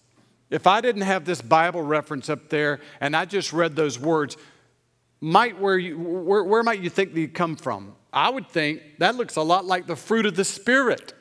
If 0.50 0.65
I 0.65 0.82
didn't 0.82 1.01
have 1.01 1.25
this 1.25 1.41
Bible 1.41 1.82
reference 1.82 2.29
up 2.29 2.50
there 2.50 2.79
and 3.01 3.15
I 3.15 3.25
just 3.25 3.51
read 3.51 3.75
those 3.75 4.00
words, 4.00 4.38
might 5.20 5.60
where, 5.60 5.77
you, 5.77 5.98
where, 5.98 6.44
where 6.44 6.63
might 6.63 6.79
you 6.79 6.89
think 6.89 7.13
they 7.13 7.27
come 7.27 7.56
from? 7.56 7.96
I 8.13 8.29
would 8.29 8.48
think 8.48 8.82
that 9.00 9.15
looks 9.15 9.36
a 9.36 9.41
lot 9.41 9.65
like 9.65 9.88
the 9.88 9.96
fruit 9.96 10.25
of 10.25 10.36
the 10.36 10.46
Spirit. 10.46 11.13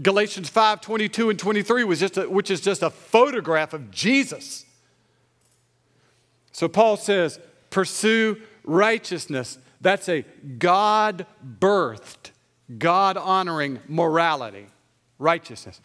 Galatians 0.00 0.48
5 0.48 0.80
22 0.80 1.30
and 1.30 1.38
23, 1.38 1.84
was 1.84 2.00
just 2.00 2.16
a, 2.16 2.28
which 2.28 2.50
is 2.50 2.60
just 2.60 2.82
a 2.82 2.90
photograph 2.90 3.72
of 3.72 3.90
Jesus. 3.90 4.64
So 6.52 6.68
Paul 6.68 6.96
says, 6.96 7.38
pursue 7.70 8.40
righteousness. 8.64 9.58
That's 9.80 10.08
a 10.08 10.24
God 10.58 11.26
birthed, 11.58 12.30
God 12.78 13.16
honoring 13.16 13.78
morality, 13.88 14.66
righteousness. 15.18 15.80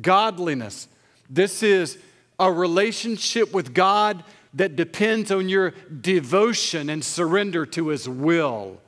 Godliness. 0.00 0.88
This 1.28 1.62
is 1.62 1.98
a 2.38 2.52
relationship 2.52 3.52
with 3.52 3.74
God 3.74 4.24
that 4.54 4.76
depends 4.76 5.30
on 5.30 5.48
your 5.48 5.70
devotion 6.00 6.88
and 6.88 7.04
surrender 7.04 7.66
to 7.66 7.88
His 7.88 8.08
will. 8.08 8.80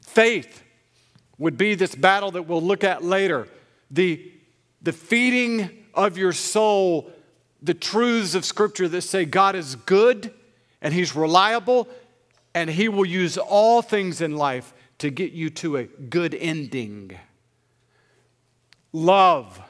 Faith 0.00 0.62
would 1.38 1.56
be 1.56 1.74
this 1.74 1.94
battle 1.94 2.30
that 2.32 2.42
we'll 2.42 2.62
look 2.62 2.84
at 2.84 3.04
later 3.04 3.48
the, 3.90 4.30
the 4.82 4.92
feeding 4.92 5.70
of 5.94 6.18
your 6.18 6.32
soul, 6.32 7.10
the 7.62 7.74
truths 7.74 8.34
of 8.34 8.44
Scripture 8.44 8.88
that 8.88 9.02
say 9.02 9.24
God 9.24 9.54
is 9.54 9.76
good 9.76 10.32
and 10.80 10.92
He's 10.92 11.14
reliable 11.14 11.88
and 12.54 12.70
He 12.70 12.88
will 12.88 13.06
use 13.06 13.38
all 13.38 13.82
things 13.82 14.20
in 14.20 14.36
life 14.36 14.72
to 14.98 15.10
get 15.10 15.32
you 15.32 15.50
to 15.50 15.76
a 15.76 15.84
good 15.84 16.34
ending. 16.34 17.18
Love. 18.94 19.60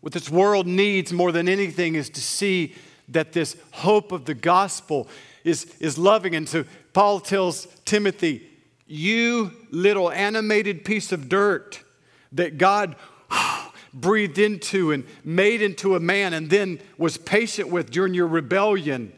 what 0.00 0.12
this 0.12 0.30
world 0.30 0.64
needs 0.64 1.12
more 1.12 1.32
than 1.32 1.48
anything 1.48 1.96
is 1.96 2.08
to 2.08 2.20
see 2.20 2.72
that 3.08 3.32
this 3.32 3.56
hope 3.72 4.12
of 4.12 4.26
the 4.26 4.34
gospel 4.34 5.08
is, 5.42 5.64
is 5.80 5.98
loving. 5.98 6.36
And 6.36 6.48
so 6.48 6.64
Paul 6.92 7.18
tells 7.18 7.66
Timothy, 7.84 8.46
You 8.86 9.50
little 9.72 10.08
animated 10.08 10.84
piece 10.84 11.10
of 11.10 11.28
dirt 11.28 11.82
that 12.30 12.58
God 12.58 12.94
breathed 13.92 14.38
into 14.38 14.92
and 14.92 15.04
made 15.24 15.60
into 15.60 15.96
a 15.96 16.00
man 16.00 16.32
and 16.32 16.48
then 16.48 16.78
was 16.96 17.16
patient 17.16 17.70
with 17.70 17.90
during 17.90 18.14
your 18.14 18.28
rebellion. 18.28 19.12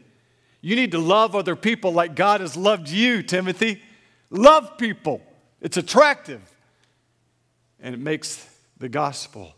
You 0.61 0.75
need 0.75 0.93
to 0.93 0.99
love 0.99 1.35
other 1.35 1.55
people 1.55 1.93
like 1.93 2.15
God 2.15 2.41
has 2.41 2.57
loved 2.57 2.89
you, 2.89 3.21
Timothy. 3.21 3.83
Love 4.31 4.79
people. 4.79 5.21
It's 5.61 5.77
attractive. 5.77 6.41
And 7.79 7.93
it 7.93 7.99
makes 7.99 8.47
the 8.77 8.89
gospel 8.89 9.53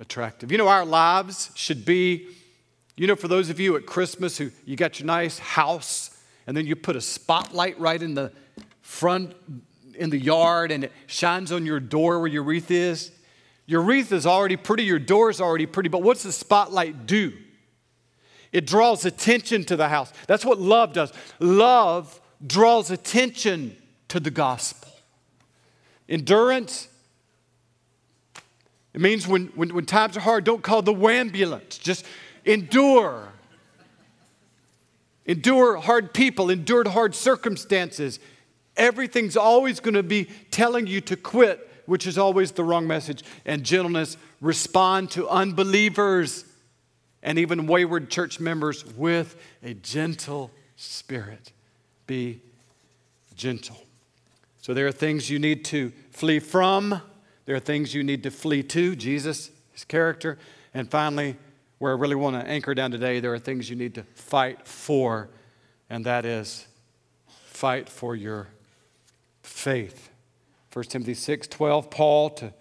attractive. 0.00 0.52
You 0.52 0.58
know, 0.58 0.68
our 0.68 0.84
lives 0.84 1.50
should 1.54 1.84
be, 1.84 2.28
you 2.96 3.06
know, 3.06 3.16
for 3.16 3.28
those 3.28 3.50
of 3.50 3.60
you 3.60 3.76
at 3.76 3.86
Christmas 3.86 4.38
who 4.38 4.50
you 4.64 4.76
got 4.76 5.00
your 5.00 5.06
nice 5.06 5.38
house 5.38 6.10
and 6.46 6.56
then 6.56 6.66
you 6.66 6.76
put 6.76 6.96
a 6.96 7.00
spotlight 7.00 7.78
right 7.80 8.00
in 8.00 8.14
the 8.14 8.32
front 8.82 9.34
in 9.94 10.10
the 10.10 10.18
yard 10.18 10.70
and 10.70 10.84
it 10.84 10.92
shines 11.06 11.52
on 11.52 11.64
your 11.64 11.80
door 11.80 12.20
where 12.20 12.28
your 12.28 12.42
wreath 12.42 12.70
is. 12.70 13.12
Your 13.66 13.80
wreath 13.80 14.12
is 14.12 14.26
already 14.26 14.56
pretty, 14.56 14.84
your 14.84 14.98
door 14.98 15.30
is 15.30 15.40
already 15.40 15.66
pretty, 15.66 15.88
but 15.88 16.02
what's 16.02 16.22
the 16.22 16.32
spotlight 16.32 17.06
do? 17.06 17.32
It 18.52 18.66
draws 18.66 19.04
attention 19.04 19.64
to 19.64 19.76
the 19.76 19.88
house. 19.88 20.12
That's 20.26 20.44
what 20.44 20.60
love 20.60 20.92
does. 20.92 21.12
Love 21.40 22.20
draws 22.46 22.90
attention 22.90 23.76
to 24.08 24.20
the 24.20 24.30
gospel. 24.30 24.93
Endurance, 26.08 26.88
it 28.92 29.00
means 29.00 29.26
when, 29.26 29.46
when, 29.54 29.74
when 29.74 29.86
times 29.86 30.16
are 30.16 30.20
hard, 30.20 30.44
don't 30.44 30.62
call 30.62 30.82
the 30.82 30.94
ambulance. 30.94 31.78
Just 31.78 32.04
endure. 32.44 33.28
Endure 35.26 35.76
hard 35.76 36.12
people, 36.12 36.50
endure 36.50 36.88
hard 36.88 37.14
circumstances. 37.14 38.20
Everything's 38.76 39.36
always 39.36 39.80
going 39.80 39.94
to 39.94 40.02
be 40.02 40.28
telling 40.50 40.86
you 40.86 41.00
to 41.02 41.16
quit 41.16 41.70
which 41.86 42.06
is 42.06 42.18
always 42.18 42.52
the 42.52 42.64
wrong 42.64 42.86
message, 42.86 43.22
and 43.44 43.64
gentleness, 43.64 44.16
respond 44.40 45.10
to 45.12 45.28
unbelievers 45.28 46.44
and 47.22 47.38
even 47.38 47.66
wayward 47.66 48.10
church 48.10 48.40
members 48.40 48.84
with 48.96 49.36
a 49.62 49.74
gentle 49.74 50.50
spirit. 50.76 51.52
Be 52.06 52.40
gentle. 53.34 53.83
So 54.64 54.72
there 54.72 54.86
are 54.86 54.92
things 54.92 55.28
you 55.28 55.38
need 55.38 55.62
to 55.66 55.92
flee 56.10 56.38
from, 56.38 57.02
there 57.44 57.54
are 57.54 57.60
things 57.60 57.92
you 57.92 58.02
need 58.02 58.22
to 58.22 58.30
flee 58.30 58.62
to 58.62 58.96
Jesus, 58.96 59.50
his 59.72 59.84
character, 59.84 60.38
and 60.72 60.90
finally, 60.90 61.36
where 61.76 61.92
I 61.92 61.98
really 61.98 62.14
want 62.14 62.40
to 62.40 62.50
anchor 62.50 62.74
down 62.74 62.90
today, 62.90 63.20
there 63.20 63.34
are 63.34 63.38
things 63.38 63.68
you 63.68 63.76
need 63.76 63.94
to 63.96 64.04
fight 64.14 64.66
for, 64.66 65.28
and 65.90 66.06
that 66.06 66.24
is 66.24 66.66
fight 67.26 67.90
for 67.90 68.16
your 68.16 68.48
faith. 69.42 70.08
1 70.72 70.86
Timothy 70.86 71.12
6 71.12 71.46
12, 71.46 71.90
Paul 71.90 72.30
to 72.30 72.54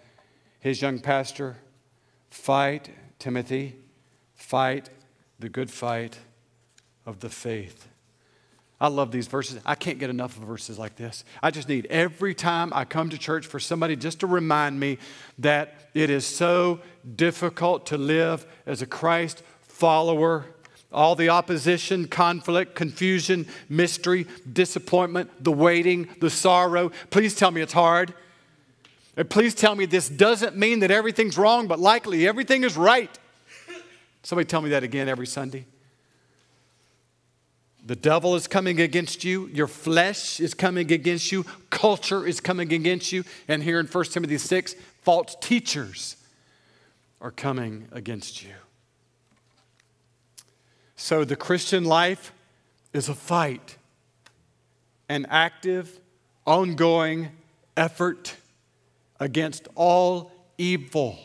his 0.60 0.82
young 0.82 1.00
pastor, 1.00 1.56
fight, 2.30 2.90
Timothy, 3.18 3.78
fight 4.36 4.90
the 5.40 5.48
good 5.48 5.72
fight 5.72 6.20
of 7.06 7.22
the 7.22 7.30
faith. 7.30 7.88
I 8.84 8.88
love 8.88 9.12
these 9.12 9.28
verses. 9.28 9.62
I 9.66 9.76
can't 9.76 9.98
get 9.98 10.10
enough 10.10 10.36
of 10.36 10.44
verses 10.44 10.78
like 10.78 10.98
this. 10.98 11.24
I 11.42 11.52
just 11.52 11.70
need 11.70 11.86
every 11.86 12.36
time 12.36 12.74
I 12.76 12.84
come 12.84 13.10
to 13.12 13.18
church 13.18 13.48
for 13.48 13.58
somebody 13.58 13.96
just 13.96 14.20
to 14.20 14.28
remind 14.28 14.78
me 14.78 14.98
that 15.40 15.88
it 15.94 16.10
is 16.10 16.26
so 16.26 16.82
difficult 17.16 17.86
to 17.88 17.98
live 17.98 18.46
as 18.66 18.82
a 18.82 18.86
Christ 18.86 19.42
follower 19.62 20.48
all 20.92 21.16
the 21.16 21.30
opposition, 21.30 22.10
conflict, 22.10 22.76
confusion, 22.76 23.48
mystery, 23.70 24.28
disappointment, 24.52 25.32
the 25.42 25.52
waiting, 25.52 26.10
the 26.20 26.30
sorrow. 26.30 26.92
Please 27.10 27.36
tell 27.36 27.52
me 27.52 27.62
it's 27.62 27.74
hard. 27.74 28.14
And 29.16 29.30
please 29.30 29.56
tell 29.56 29.76
me 29.76 29.86
this 29.86 30.10
doesn't 30.10 30.58
mean 30.58 30.82
that 30.82 30.92
everything's 30.92 31.38
wrong, 31.38 31.68
but 31.68 31.80
likely 31.80 32.28
everything 32.28 32.66
is 32.66 32.76
right. 32.76 33.18
Somebody 34.24 34.46
tell 34.46 34.62
me 34.62 34.72
that 34.72 34.84
again 34.84 35.08
every 35.08 35.26
Sunday. 35.26 35.66
The 37.86 37.96
devil 37.98 38.36
is 38.36 38.48
coming 38.48 38.80
against 38.80 39.26
you. 39.26 39.48
Your 39.48 39.68
flesh 39.68 40.40
is 40.40 40.54
coming 40.54 40.92
against 40.92 41.32
you. 41.32 41.46
Culture 41.70 42.26
is 42.26 42.40
coming 42.40 42.72
against 42.72 43.12
you. 43.12 43.26
And 43.48 43.62
here 43.62 43.80
in 43.80 43.88
1 43.88 44.06
Timothy 44.06 44.38
6, 44.38 44.76
false 45.02 45.36
teachers 45.42 46.16
are 47.20 47.32
coming 47.32 47.88
against 47.92 48.42
you. 48.42 48.54
So 50.96 51.26
the 51.26 51.36
Christian 51.36 51.84
life 51.84 52.32
is 52.94 53.10
a 53.10 53.14
fight, 53.14 53.76
an 55.10 55.26
active, 55.30 56.00
ongoing 56.46 57.32
effort 57.76 58.36
against 59.20 59.68
all 59.76 60.32
evil 60.58 61.20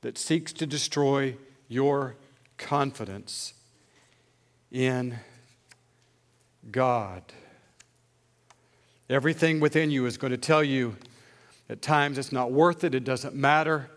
that 0.00 0.16
seeks 0.16 0.54
to 0.54 0.66
destroy 0.66 1.36
your 1.68 2.16
confidence 2.56 3.52
in 4.70 5.18
God. 6.70 7.22
Everything 9.08 9.60
within 9.60 9.90
you 9.90 10.06
is 10.06 10.16
going 10.16 10.30
to 10.30 10.36
tell 10.36 10.62
you 10.62 10.96
at 11.68 11.82
times 11.82 12.18
it's 12.18 12.32
not 12.32 12.52
worth 12.52 12.84
it, 12.84 12.94
it 12.94 13.04
doesn't 13.04 13.34
matter. 13.34 13.90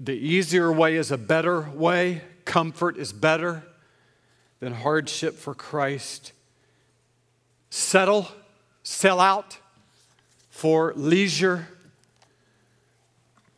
The 0.00 0.14
easier 0.14 0.72
way 0.72 0.96
is 0.96 1.10
a 1.10 1.18
better 1.18 1.68
way 1.70 2.22
comfort 2.44 2.96
is 2.96 3.12
better 3.12 3.62
than 4.60 4.72
hardship 4.72 5.34
for 5.34 5.54
Christ. 5.54 6.32
Settle, 7.70 8.28
sell 8.82 9.20
out 9.20 9.58
for 10.50 10.92
leisure. 10.96 11.68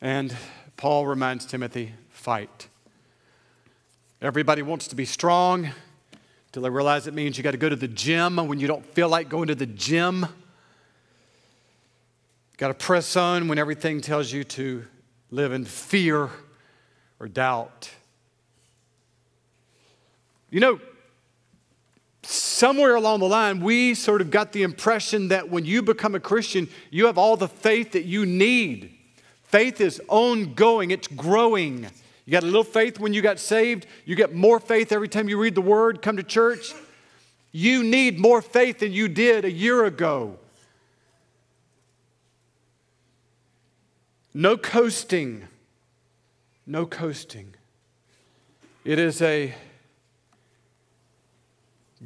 And 0.01 0.35
Paul 0.75 1.07
reminds 1.07 1.45
Timothy 1.45 1.93
fight. 2.09 2.67
Everybody 4.21 4.61
wants 4.61 4.87
to 4.89 4.95
be 4.95 5.05
strong 5.05 5.71
until 6.51 6.65
I 6.65 6.67
realize 6.67 7.07
it 7.07 7.13
means 7.13 7.37
you 7.37 7.45
got 7.45 7.51
to 7.51 7.57
go 7.57 7.69
to 7.69 7.77
the 7.77 7.87
gym 7.87 8.35
when 8.35 8.59
you 8.59 8.67
don't 8.67 8.85
feel 8.87 9.07
like 9.07 9.29
going 9.29 9.47
to 9.47 9.55
the 9.55 9.65
gym. 9.65 10.25
Got 12.57 12.67
to 12.67 12.73
press 12.73 13.15
on 13.15 13.47
when 13.47 13.57
everything 13.57 14.01
tells 14.01 14.33
you 14.33 14.43
to 14.43 14.83
live 15.29 15.53
in 15.53 15.63
fear 15.63 16.29
or 17.21 17.29
doubt. 17.29 17.89
You 20.49 20.59
know, 20.59 20.81
somewhere 22.23 22.95
along 22.95 23.21
the 23.21 23.29
line, 23.29 23.61
we 23.61 23.93
sort 23.93 24.19
of 24.19 24.29
got 24.29 24.51
the 24.51 24.63
impression 24.63 25.29
that 25.29 25.49
when 25.49 25.63
you 25.63 25.81
become 25.81 26.15
a 26.15 26.19
Christian, 26.19 26.67
you 26.89 27.05
have 27.05 27.17
all 27.17 27.37
the 27.37 27.47
faith 27.47 27.93
that 27.93 28.03
you 28.03 28.25
need. 28.25 28.93
Faith 29.43 29.79
is 29.79 30.01
ongoing, 30.09 30.91
it's 30.91 31.07
growing. 31.07 31.87
You 32.25 32.31
got 32.31 32.43
a 32.43 32.45
little 32.45 32.63
faith 32.63 32.99
when 32.99 33.13
you 33.13 33.21
got 33.21 33.39
saved, 33.39 33.87
you 34.05 34.15
get 34.15 34.33
more 34.33 34.59
faith 34.59 34.91
every 34.91 35.07
time 35.07 35.27
you 35.27 35.39
read 35.39 35.55
the 35.55 35.61
word, 35.61 36.01
come 36.01 36.17
to 36.17 36.23
church. 36.23 36.73
You 37.51 37.83
need 37.83 38.19
more 38.19 38.41
faith 38.41 38.79
than 38.79 38.93
you 38.93 39.07
did 39.07 39.43
a 39.43 39.51
year 39.51 39.85
ago. 39.85 40.37
No 44.33 44.55
coasting. 44.55 45.47
No 46.65 46.85
coasting. 46.85 47.55
It 48.85 48.97
is 48.97 49.21
a 49.21 49.53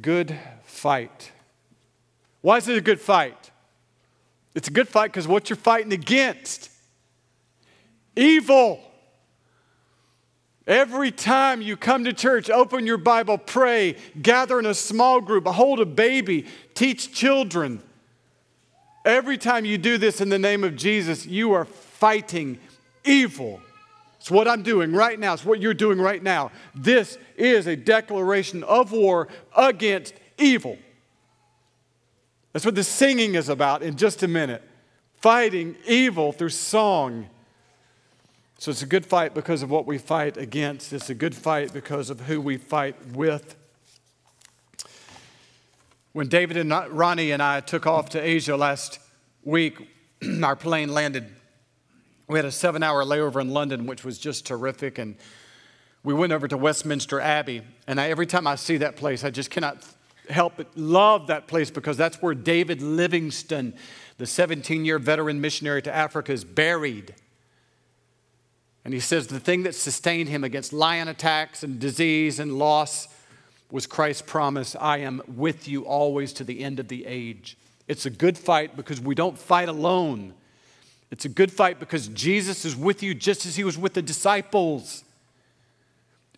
good 0.00 0.36
fight. 0.64 1.32
Why 2.40 2.56
is 2.58 2.68
it 2.68 2.76
a 2.76 2.80
good 2.80 3.00
fight? 3.00 3.50
It's 4.54 4.68
a 4.68 4.72
good 4.72 4.88
fight 4.88 5.12
because 5.12 5.28
what 5.28 5.48
you're 5.50 5.56
fighting 5.56 5.92
against 5.92 6.70
evil. 8.16 8.80
Every 10.66 11.12
time 11.12 11.62
you 11.62 11.76
come 11.76 12.04
to 12.04 12.12
church, 12.12 12.50
open 12.50 12.86
your 12.86 12.98
Bible, 12.98 13.38
pray, 13.38 13.96
gather 14.20 14.58
in 14.58 14.66
a 14.66 14.74
small 14.74 15.20
group, 15.20 15.46
hold 15.46 15.78
a 15.78 15.86
baby, 15.86 16.46
teach 16.74 17.12
children. 17.12 17.80
Every 19.04 19.38
time 19.38 19.64
you 19.64 19.78
do 19.78 19.96
this 19.96 20.20
in 20.20 20.28
the 20.28 20.38
name 20.38 20.64
of 20.64 20.74
Jesus, 20.74 21.24
you 21.24 21.52
are 21.52 21.64
fighting 21.64 22.58
evil. 23.04 23.60
It's 24.18 24.30
what 24.30 24.48
I'm 24.48 24.64
doing 24.64 24.92
right 24.92 25.20
now. 25.20 25.34
It's 25.34 25.44
what 25.44 25.60
you're 25.60 25.72
doing 25.72 26.00
right 26.00 26.20
now. 26.20 26.50
This 26.74 27.16
is 27.36 27.68
a 27.68 27.76
declaration 27.76 28.64
of 28.64 28.90
war 28.90 29.28
against 29.56 30.14
evil. 30.36 30.76
That's 32.52 32.64
what 32.64 32.74
the 32.74 32.82
singing 32.82 33.36
is 33.36 33.48
about 33.48 33.84
in 33.84 33.96
just 33.96 34.24
a 34.24 34.28
minute. 34.28 34.68
Fighting 35.20 35.76
evil 35.86 36.32
through 36.32 36.48
song. 36.48 37.28
So 38.58 38.70
it's 38.70 38.82
a 38.82 38.86
good 38.86 39.04
fight 39.04 39.34
because 39.34 39.62
of 39.62 39.70
what 39.70 39.86
we 39.86 39.98
fight 39.98 40.36
against. 40.36 40.92
It's 40.92 41.10
a 41.10 41.14
good 41.14 41.34
fight 41.34 41.72
because 41.72 42.10
of 42.10 42.20
who 42.22 42.40
we 42.40 42.56
fight 42.56 42.96
with. 43.08 43.54
When 46.12 46.28
David 46.28 46.56
and 46.56 46.70
Ronnie 46.90 47.32
and 47.32 47.42
I 47.42 47.60
took 47.60 47.86
off 47.86 48.08
to 48.10 48.20
Asia 48.20 48.56
last 48.56 48.98
week, 49.44 49.76
our 50.42 50.56
plane 50.56 50.92
landed 50.92 51.30
we 52.28 52.38
had 52.38 52.44
a 52.44 52.52
seven 52.52 52.82
hour 52.82 53.04
layover 53.04 53.40
in 53.40 53.50
London, 53.50 53.86
which 53.86 54.04
was 54.04 54.18
just 54.18 54.46
terrific. 54.46 54.98
And 54.98 55.16
we 56.02 56.12
went 56.12 56.32
over 56.32 56.48
to 56.48 56.56
Westminster 56.56 57.20
Abbey. 57.20 57.62
And 57.86 58.00
I, 58.00 58.10
every 58.10 58.26
time 58.26 58.46
I 58.46 58.56
see 58.56 58.78
that 58.78 58.96
place, 58.96 59.22
I 59.22 59.30
just 59.30 59.50
cannot 59.50 59.84
help 60.28 60.54
but 60.56 60.76
love 60.76 61.28
that 61.28 61.46
place 61.46 61.70
because 61.70 61.96
that's 61.96 62.20
where 62.20 62.34
David 62.34 62.82
Livingstone, 62.82 63.74
the 64.18 64.26
17 64.26 64.84
year 64.84 64.98
veteran 64.98 65.40
missionary 65.40 65.82
to 65.82 65.94
Africa, 65.94 66.32
is 66.32 66.44
buried. 66.44 67.14
And 68.86 68.94
he 68.94 69.00
says 69.00 69.26
the 69.26 69.40
thing 69.40 69.64
that 69.64 69.74
sustained 69.74 70.28
him 70.28 70.44
against 70.44 70.72
lion 70.72 71.08
attacks 71.08 71.64
and 71.64 71.80
disease 71.80 72.38
and 72.38 72.56
loss 72.56 73.08
was 73.68 73.84
Christ's 73.84 74.22
promise 74.22 74.76
I 74.78 74.98
am 74.98 75.22
with 75.26 75.66
you 75.66 75.82
always 75.84 76.32
to 76.34 76.44
the 76.44 76.62
end 76.62 76.78
of 76.78 76.86
the 76.86 77.04
age. 77.04 77.58
It's 77.88 78.06
a 78.06 78.10
good 78.10 78.38
fight 78.38 78.76
because 78.76 79.00
we 79.00 79.16
don't 79.16 79.36
fight 79.36 79.68
alone. 79.68 80.34
It's 81.10 81.24
a 81.24 81.28
good 81.28 81.50
fight 81.50 81.80
because 81.80 82.06
Jesus 82.06 82.64
is 82.64 82.76
with 82.76 83.02
you 83.02 83.12
just 83.12 83.44
as 83.44 83.56
he 83.56 83.64
was 83.64 83.76
with 83.76 83.94
the 83.94 84.02
disciples. 84.02 85.02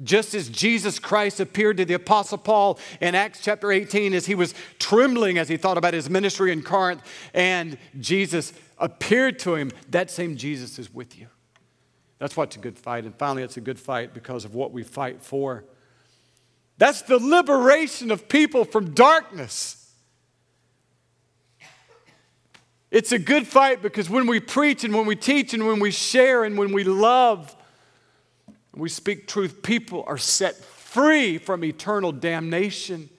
Just 0.02 0.34
as 0.34 0.48
Jesus 0.48 0.98
Christ 0.98 1.40
appeared 1.40 1.76
to 1.76 1.84
the 1.84 1.92
Apostle 1.92 2.38
Paul 2.38 2.78
in 3.02 3.14
Acts 3.14 3.40
chapter 3.42 3.70
18 3.70 4.14
as 4.14 4.24
he 4.24 4.34
was 4.34 4.54
trembling 4.78 5.36
as 5.36 5.50
he 5.50 5.58
thought 5.58 5.76
about 5.76 5.92
his 5.92 6.08
ministry 6.08 6.50
in 6.50 6.62
Corinth, 6.62 7.02
and 7.34 7.76
Jesus 8.00 8.54
appeared 8.78 9.38
to 9.40 9.54
him, 9.54 9.70
that 9.90 10.10
same 10.10 10.38
Jesus 10.38 10.78
is 10.78 10.94
with 10.94 11.18
you. 11.18 11.26
That's 12.18 12.36
what's 12.36 12.56
a 12.56 12.58
good 12.58 12.78
fight. 12.78 13.04
And 13.04 13.14
finally, 13.14 13.42
it's 13.42 13.56
a 13.56 13.60
good 13.60 13.78
fight 13.78 14.12
because 14.12 14.44
of 14.44 14.54
what 14.54 14.72
we 14.72 14.82
fight 14.82 15.22
for. 15.22 15.64
That's 16.76 17.02
the 17.02 17.18
liberation 17.18 18.10
of 18.10 18.28
people 18.28 18.64
from 18.64 18.94
darkness. 18.94 19.74
It's 22.90 23.12
a 23.12 23.18
good 23.18 23.46
fight 23.46 23.82
because 23.82 24.08
when 24.08 24.26
we 24.26 24.40
preach 24.40 24.82
and 24.82 24.94
when 24.94 25.06
we 25.06 25.16
teach 25.16 25.52
and 25.52 25.66
when 25.66 25.78
we 25.78 25.90
share 25.90 26.44
and 26.44 26.56
when 26.56 26.72
we 26.72 26.84
love, 26.84 27.54
we 28.74 28.88
speak 28.88 29.26
truth, 29.26 29.62
people 29.62 30.04
are 30.06 30.16
set 30.16 30.56
free 30.56 31.36
from 31.36 31.64
eternal 31.64 32.12
damnation 32.12 33.10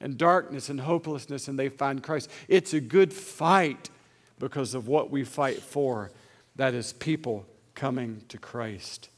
and 0.00 0.16
darkness 0.16 0.68
and 0.70 0.80
hopelessness 0.80 1.48
and 1.48 1.58
they 1.58 1.68
find 1.68 2.02
Christ. 2.02 2.30
It's 2.46 2.72
a 2.72 2.80
good 2.80 3.12
fight 3.12 3.90
because 4.38 4.74
of 4.74 4.88
what 4.88 5.10
we 5.10 5.24
fight 5.24 5.60
for. 5.60 6.10
That 6.56 6.72
is 6.72 6.92
people 6.94 7.44
coming 7.78 8.22
to 8.28 8.36
Christ. 8.36 9.08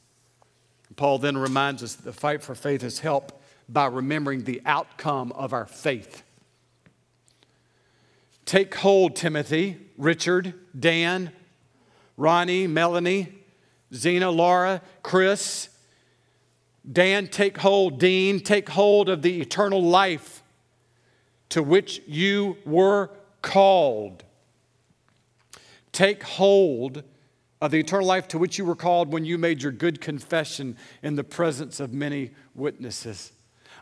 Paul 0.94 1.18
then 1.18 1.38
reminds 1.38 1.82
us 1.82 1.94
that 1.94 2.04
the 2.04 2.12
fight 2.12 2.42
for 2.42 2.54
faith 2.54 2.84
is 2.84 2.98
helped 2.98 3.34
by 3.70 3.86
remembering 3.86 4.44
the 4.44 4.60
outcome 4.66 5.32
of 5.32 5.54
our 5.54 5.64
faith. 5.64 6.22
Take 8.44 8.74
hold, 8.74 9.16
Timothy, 9.16 9.78
Richard, 9.96 10.52
Dan, 10.78 11.32
Ronnie, 12.18 12.66
Melanie, 12.66 13.32
Zena, 13.94 14.30
Laura, 14.30 14.82
Chris. 15.02 15.70
Dan, 16.90 17.28
take 17.28 17.56
hold. 17.58 17.98
Dean, 17.98 18.40
take 18.40 18.68
hold 18.68 19.08
of 19.08 19.22
the 19.22 19.40
eternal 19.40 19.82
life 19.82 20.42
to 21.48 21.62
which 21.62 22.02
you 22.06 22.58
were 22.66 23.10
called. 23.40 24.22
Take 25.92 26.22
hold 26.22 27.04
of 27.60 27.70
the 27.70 27.78
eternal 27.78 28.06
life 28.06 28.26
to 28.28 28.38
which 28.38 28.56
you 28.58 28.64
were 28.64 28.74
called 28.74 29.12
when 29.12 29.24
you 29.24 29.36
made 29.36 29.62
your 29.62 29.72
good 29.72 30.00
confession 30.00 30.76
in 31.02 31.14
the 31.14 31.24
presence 31.24 31.78
of 31.78 31.92
many 31.92 32.30
witnesses. 32.54 33.32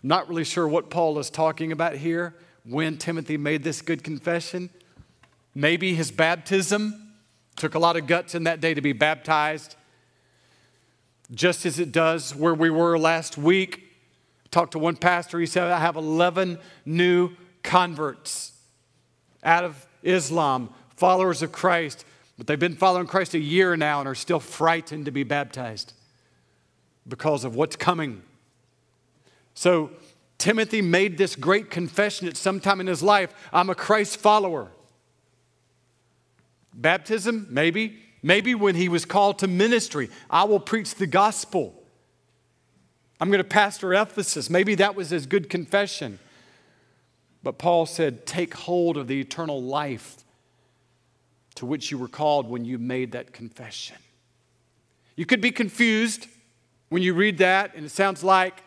I'm 0.03 0.09
not 0.09 0.29
really 0.29 0.45
sure 0.45 0.67
what 0.67 0.91
Paul 0.91 1.19
is 1.19 1.31
talking 1.31 1.71
about 1.73 1.97
here 1.97 2.35
when 2.65 2.99
Timothy 2.99 3.37
made 3.37 3.63
this 3.63 3.81
good 3.81 4.03
confession. 4.03 4.71
Maybe 5.55 5.95
his 5.95 6.11
baptism 6.11 7.13
took 7.57 7.75
a 7.75 7.79
lot 7.79 7.97
of 7.97 8.07
guts 8.07 8.35
in 8.35 8.45
that 8.45 8.61
day 8.61 8.75
to 8.75 8.81
be 8.81 8.93
baptized, 8.93 9.77
just 11.33 11.67
as 11.67 11.79
it 11.79 11.93
does 11.93 12.35
where 12.35 12.55
we 12.55 12.71
were 12.71 12.99
last 12.99 13.39
week. 13.39 13.83
I 14.45 14.49
talked 14.51 14.73
to 14.73 14.79
one 14.79 14.97
pastor, 14.97 15.39
he 15.39 15.47
said, 15.47 15.65
I 15.71 15.79
have 15.79 15.97
11 15.97 16.59
new 16.85 17.33
converts 17.63 18.53
out 19.43 19.65
of 19.65 19.87
Islam, 20.03 20.71
followers 20.97 21.43
of 21.43 21.53
Christ 21.53 22.05
but 22.39 22.47
they've 22.47 22.59
been 22.59 22.77
following 22.77 23.09
Christ 23.09 23.35
a 23.35 23.41
year 23.41 23.77
now 23.77 23.99
and 23.99 24.09
are 24.09 24.15
still 24.15 24.39
frightened 24.39 25.05
to 25.07 25.11
be 25.11 25.25
baptized 25.25 25.93
because 27.07 27.45
of 27.45 27.57
what's 27.57 27.75
coming. 27.75 28.23
So, 29.55 29.91
Timothy 30.39 30.81
made 30.81 31.19
this 31.19 31.35
great 31.35 31.69
confession 31.69 32.29
at 32.29 32.37
some 32.37 32.61
time 32.61 32.81
in 32.81 32.87
his 32.87 33.03
life 33.03 33.35
I'm 33.53 33.69
a 33.69 33.75
Christ 33.75 34.19
follower. 34.19 34.71
Baptism, 36.73 37.49
maybe. 37.51 38.05
Maybe 38.23 38.55
when 38.55 38.75
he 38.75 38.89
was 38.89 39.05
called 39.05 39.41
to 39.41 39.49
ministry, 39.49 40.11
I 40.29 40.45
will 40.45 40.61
preach 40.61 40.95
the 40.95 41.07
gospel. 41.07 41.75
I'm 43.21 43.31
going 43.31 43.43
to 43.43 43.49
pastor 43.49 43.95
Ephesus. 43.95 44.49
Maybe 44.49 44.77
that 44.77 44.95
was 44.95 45.11
his 45.11 45.27
good 45.27 45.49
confession. 45.49 46.19
But 47.43 47.59
Paul 47.59 47.87
said, 47.87 48.27
Take 48.27 48.55
hold 48.55 48.97
of 48.97 49.07
the 49.07 49.21
eternal 49.21 49.63
life 49.63 50.17
to 51.59 51.67
which 51.67 51.91
you 51.91 51.99
were 51.99 52.07
called 52.07 52.49
when 52.49 52.65
you 52.65 52.79
made 52.79 53.11
that 53.13 53.33
confession. 53.33 53.97
You 55.17 55.27
could 55.27 55.41
be 55.41 55.51
confused 55.51 56.29
when 56.89 57.03
you 57.03 57.15
read 57.15 57.39
that, 57.39 57.75
and 57.75 57.85
it 57.85 57.89
sounds 57.89 58.23
like 58.23 58.63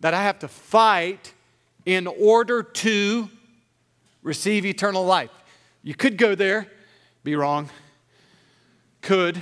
that 0.00 0.12
I 0.12 0.22
have 0.22 0.38
to 0.40 0.48
fight 0.48 1.32
in 1.86 2.06
order 2.06 2.62
to 2.62 3.30
receive 4.22 4.66
eternal 4.66 5.06
life. 5.06 5.30
You 5.82 5.94
could 5.94 6.18
go 6.18 6.34
there, 6.34 6.70
be 7.22 7.36
wrong. 7.36 7.70
Could. 9.00 9.40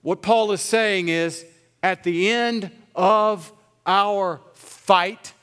What 0.00 0.22
Paul 0.22 0.52
is 0.52 0.62
saying 0.62 1.08
is 1.08 1.44
at 1.82 2.02
the 2.02 2.30
end 2.30 2.70
of 2.94 3.52
our 3.84 4.40
fight, 4.54 5.34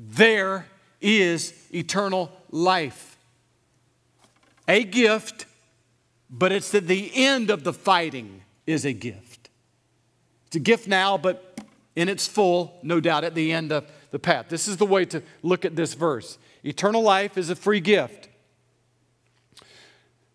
there 0.00 0.66
is 1.04 1.52
eternal 1.72 2.32
life. 2.50 3.18
A 4.66 4.82
gift, 4.82 5.44
but 6.30 6.50
it's 6.50 6.70
that 6.70 6.86
the 6.86 7.12
end 7.14 7.50
of 7.50 7.62
the 7.62 7.74
fighting 7.74 8.40
is 8.66 8.86
a 8.86 8.92
gift. 8.94 9.50
It's 10.46 10.56
a 10.56 10.60
gift 10.60 10.88
now, 10.88 11.18
but 11.18 11.60
in 11.94 12.08
its 12.08 12.26
full, 12.26 12.78
no 12.82 13.00
doubt, 13.00 13.22
at 13.22 13.34
the 13.34 13.52
end 13.52 13.70
of 13.70 13.86
the 14.10 14.18
path. 14.18 14.46
This 14.48 14.66
is 14.66 14.78
the 14.78 14.86
way 14.86 15.04
to 15.06 15.22
look 15.42 15.66
at 15.66 15.76
this 15.76 15.92
verse. 15.92 16.38
Eternal 16.64 17.02
life 17.02 17.36
is 17.36 17.50
a 17.50 17.56
free 17.56 17.80
gift. 17.80 18.28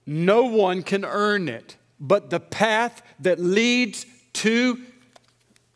No 0.05 0.43
one 0.45 0.83
can 0.83 1.03
earn 1.03 1.49
it, 1.49 1.77
but 1.99 2.29
the 2.29 2.39
path 2.39 3.01
that 3.19 3.39
leads 3.39 4.05
to 4.33 4.79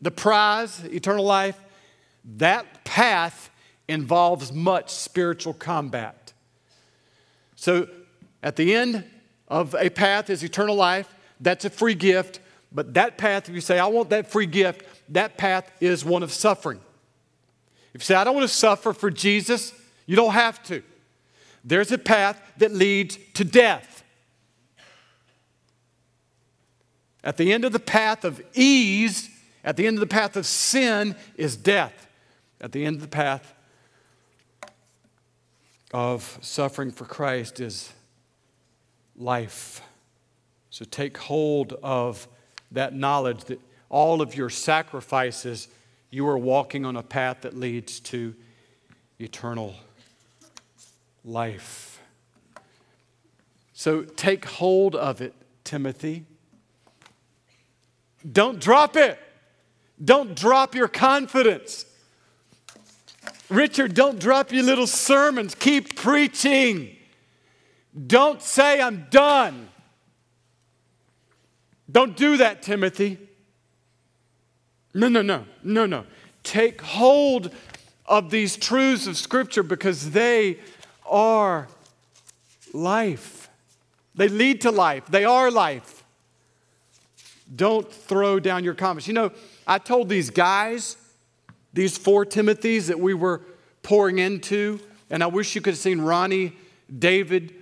the 0.00 0.10
prize, 0.10 0.84
eternal 0.84 1.24
life, 1.24 1.58
that 2.24 2.84
path 2.84 3.50
involves 3.88 4.52
much 4.52 4.90
spiritual 4.90 5.54
combat. 5.54 6.32
So, 7.56 7.88
at 8.42 8.56
the 8.56 8.74
end 8.74 9.04
of 9.48 9.74
a 9.74 9.90
path 9.90 10.28
is 10.30 10.42
eternal 10.42 10.74
life. 10.74 11.12
That's 11.40 11.64
a 11.64 11.70
free 11.70 11.94
gift. 11.94 12.40
But 12.72 12.94
that 12.94 13.16
path, 13.18 13.48
if 13.48 13.54
you 13.54 13.60
say, 13.60 13.78
I 13.78 13.86
want 13.86 14.10
that 14.10 14.30
free 14.30 14.46
gift, 14.46 14.82
that 15.10 15.38
path 15.38 15.70
is 15.80 16.04
one 16.04 16.22
of 16.22 16.32
suffering. 16.32 16.80
If 17.94 18.02
you 18.02 18.04
say, 18.04 18.16
I 18.16 18.24
don't 18.24 18.34
want 18.34 18.48
to 18.48 18.54
suffer 18.54 18.92
for 18.92 19.10
Jesus, 19.10 19.72
you 20.06 20.16
don't 20.16 20.32
have 20.32 20.62
to. 20.64 20.82
There's 21.64 21.92
a 21.92 21.98
path 21.98 22.40
that 22.58 22.72
leads 22.72 23.18
to 23.34 23.44
death. 23.44 24.02
At 27.22 27.38
the 27.38 27.52
end 27.52 27.64
of 27.64 27.72
the 27.72 27.80
path 27.80 28.24
of 28.24 28.42
ease, 28.52 29.30
at 29.62 29.76
the 29.76 29.86
end 29.86 29.96
of 29.96 30.00
the 30.00 30.06
path 30.06 30.36
of 30.36 30.44
sin, 30.44 31.16
is 31.36 31.56
death. 31.56 32.06
At 32.60 32.72
the 32.72 32.84
end 32.84 32.96
of 32.96 33.02
the 33.02 33.08
path 33.08 33.54
of 35.94 36.40
suffering 36.42 36.90
for 36.90 37.04
Christ 37.04 37.60
is 37.60 37.92
life. 39.16 39.80
So 40.70 40.84
take 40.84 41.16
hold 41.16 41.74
of 41.84 42.26
that 42.72 42.96
knowledge 42.96 43.44
that 43.44 43.60
all 43.88 44.20
of 44.20 44.34
your 44.34 44.50
sacrifices, 44.50 45.68
you 46.10 46.26
are 46.26 46.36
walking 46.36 46.84
on 46.84 46.96
a 46.96 47.02
path 47.02 47.42
that 47.42 47.56
leads 47.56 48.00
to 48.00 48.34
eternal 49.20 49.76
life. 51.24 52.00
So 53.72 54.02
take 54.02 54.46
hold 54.46 54.96
of 54.96 55.20
it, 55.20 55.32
Timothy. 55.62 56.24
Don't 58.32 58.58
drop 58.58 58.96
it. 58.96 59.16
Don't 60.04 60.34
drop 60.34 60.74
your 60.74 60.88
confidence. 60.88 61.86
Richard, 63.48 63.94
don't 63.94 64.18
drop 64.18 64.52
your 64.52 64.62
little 64.62 64.86
sermons. 64.86 65.54
Keep 65.54 65.96
preaching. 65.96 66.96
Don't 68.06 68.42
say, 68.42 68.80
I'm 68.80 69.06
done. 69.10 69.68
Don't 71.90 72.16
do 72.16 72.38
that, 72.38 72.62
Timothy. 72.62 73.18
No, 74.94 75.08
no, 75.08 75.22
no, 75.22 75.44
no, 75.62 75.86
no. 75.86 76.04
Take 76.42 76.80
hold 76.80 77.52
of 78.06 78.30
these 78.30 78.56
truths 78.56 79.06
of 79.06 79.16
Scripture 79.16 79.62
because 79.62 80.10
they 80.10 80.58
are 81.06 81.68
life. 82.72 83.48
They 84.14 84.28
lead 84.28 84.60
to 84.62 84.70
life, 84.70 85.06
they 85.06 85.24
are 85.24 85.50
life. 85.50 86.02
Don't 87.54 87.90
throw 87.90 88.40
down 88.40 88.64
your 88.64 88.74
comments. 88.74 89.06
You 89.06 89.14
know, 89.14 89.30
I 89.66 89.78
told 89.78 90.08
these 90.08 90.30
guys, 90.30 90.96
these 91.74 91.98
four 91.98 92.24
Timothys 92.24 92.86
that 92.86 92.98
we 92.98 93.12
were 93.12 93.42
pouring 93.82 94.18
into, 94.18 94.80
and 95.10 95.22
I 95.22 95.26
wish 95.26 95.54
you 95.54 95.60
could 95.60 95.74
have 95.74 95.78
seen 95.78 96.00
Ronnie, 96.00 96.52
David, 96.98 97.52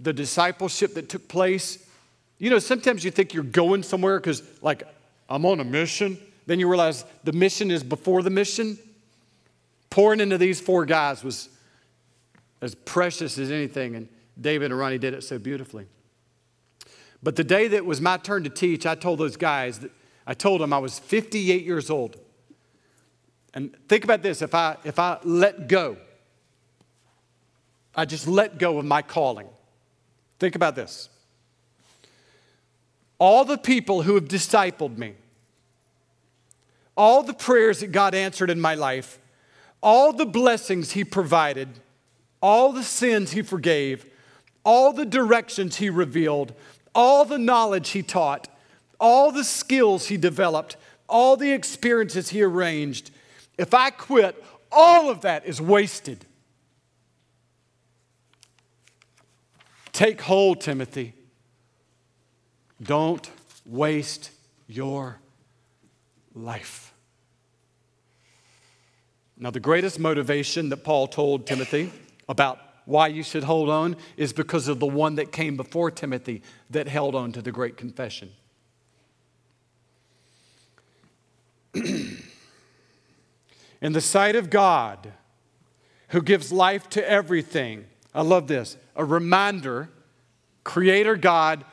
the 0.00 0.12
discipleship 0.12 0.94
that 0.94 1.08
took 1.08 1.28
place. 1.28 1.86
You 2.38 2.50
know, 2.50 2.58
sometimes 2.58 3.04
you 3.04 3.10
think 3.10 3.34
you're 3.34 3.44
going 3.44 3.82
somewhere 3.82 4.18
because, 4.18 4.42
like, 4.62 4.82
I'm 5.28 5.44
on 5.44 5.60
a 5.60 5.64
mission. 5.64 6.18
Then 6.46 6.58
you 6.58 6.68
realize 6.68 7.04
the 7.24 7.32
mission 7.32 7.70
is 7.70 7.84
before 7.84 8.22
the 8.22 8.30
mission. 8.30 8.78
Pouring 9.90 10.20
into 10.20 10.38
these 10.38 10.60
four 10.60 10.86
guys 10.86 11.22
was 11.22 11.50
as 12.62 12.74
precious 12.74 13.38
as 13.38 13.50
anything, 13.50 13.94
and 13.94 14.08
David 14.40 14.70
and 14.70 14.78
Ronnie 14.78 14.98
did 14.98 15.14
it 15.14 15.22
so 15.22 15.38
beautifully. 15.38 15.86
But 17.22 17.36
the 17.36 17.44
day 17.44 17.68
that 17.68 17.84
was 17.84 18.00
my 18.00 18.16
turn 18.16 18.44
to 18.44 18.50
teach, 18.50 18.86
I 18.86 18.94
told 18.94 19.18
those 19.18 19.36
guys 19.36 19.80
that 19.80 19.90
I 20.26 20.34
told 20.34 20.60
them 20.60 20.72
I 20.72 20.78
was 20.78 20.98
58 20.98 21.64
years 21.64 21.90
old. 21.90 22.16
And 23.54 23.74
think 23.88 24.04
about 24.04 24.22
this 24.22 24.42
if 24.42 24.54
I, 24.54 24.76
if 24.84 24.98
I 24.98 25.18
let 25.24 25.68
go, 25.68 25.96
I 27.94 28.04
just 28.04 28.28
let 28.28 28.58
go 28.58 28.78
of 28.78 28.84
my 28.84 29.02
calling. 29.02 29.48
Think 30.38 30.54
about 30.54 30.76
this. 30.76 31.08
All 33.18 33.44
the 33.44 33.58
people 33.58 34.02
who 34.02 34.14
have 34.14 34.28
discipled 34.28 34.96
me, 34.96 35.14
all 36.96 37.22
the 37.22 37.34
prayers 37.34 37.80
that 37.80 37.92
God 37.92 38.14
answered 38.14 38.50
in 38.50 38.60
my 38.60 38.74
life, 38.74 39.18
all 39.82 40.12
the 40.12 40.26
blessings 40.26 40.92
He 40.92 41.04
provided, 41.04 41.68
all 42.40 42.72
the 42.72 42.84
sins 42.84 43.32
He 43.32 43.42
forgave, 43.42 44.06
all 44.64 44.92
the 44.92 45.06
directions 45.06 45.76
He 45.76 45.90
revealed, 45.90 46.52
all 46.94 47.24
the 47.24 47.38
knowledge 47.38 47.90
He 47.90 48.02
taught, 48.02 48.48
all 49.00 49.32
the 49.32 49.44
skills 49.44 50.06
He 50.06 50.16
developed, 50.16 50.76
all 51.08 51.36
the 51.36 51.52
experiences 51.52 52.30
He 52.30 52.42
arranged, 52.42 53.10
if 53.58 53.74
I 53.74 53.90
quit, 53.90 54.42
all 54.70 55.10
of 55.10 55.22
that 55.22 55.44
is 55.44 55.60
wasted. 55.60 56.24
Take 59.92 60.20
hold, 60.20 60.60
Timothy. 60.60 61.12
Don't 62.80 63.28
waste 63.66 64.30
your 64.68 65.18
life. 66.34 66.94
Now, 69.36 69.50
the 69.50 69.60
greatest 69.60 69.98
motivation 69.98 70.68
that 70.68 70.84
Paul 70.84 71.08
told 71.08 71.46
Timothy 71.46 71.92
about 72.28 72.60
why 72.84 73.08
you 73.08 73.22
should 73.22 73.44
hold 73.44 73.68
on 73.68 73.96
is 74.16 74.32
because 74.32 74.68
of 74.68 74.78
the 74.78 74.86
one 74.86 75.16
that 75.16 75.32
came 75.32 75.56
before 75.56 75.90
Timothy 75.90 76.42
that 76.70 76.88
held 76.88 77.14
on 77.14 77.32
to 77.32 77.42
the 77.42 77.52
great 77.52 77.76
confession. 77.76 78.30
In 83.80 83.92
the 83.92 84.00
sight 84.00 84.34
of 84.36 84.50
God, 84.50 85.12
who 86.08 86.22
gives 86.22 86.50
life 86.50 86.88
to 86.90 87.08
everything, 87.08 87.84
I 88.14 88.22
love 88.22 88.48
this, 88.48 88.76
a 88.96 89.04
reminder, 89.04 89.90
Creator 90.64 91.16
God, 91.16 91.64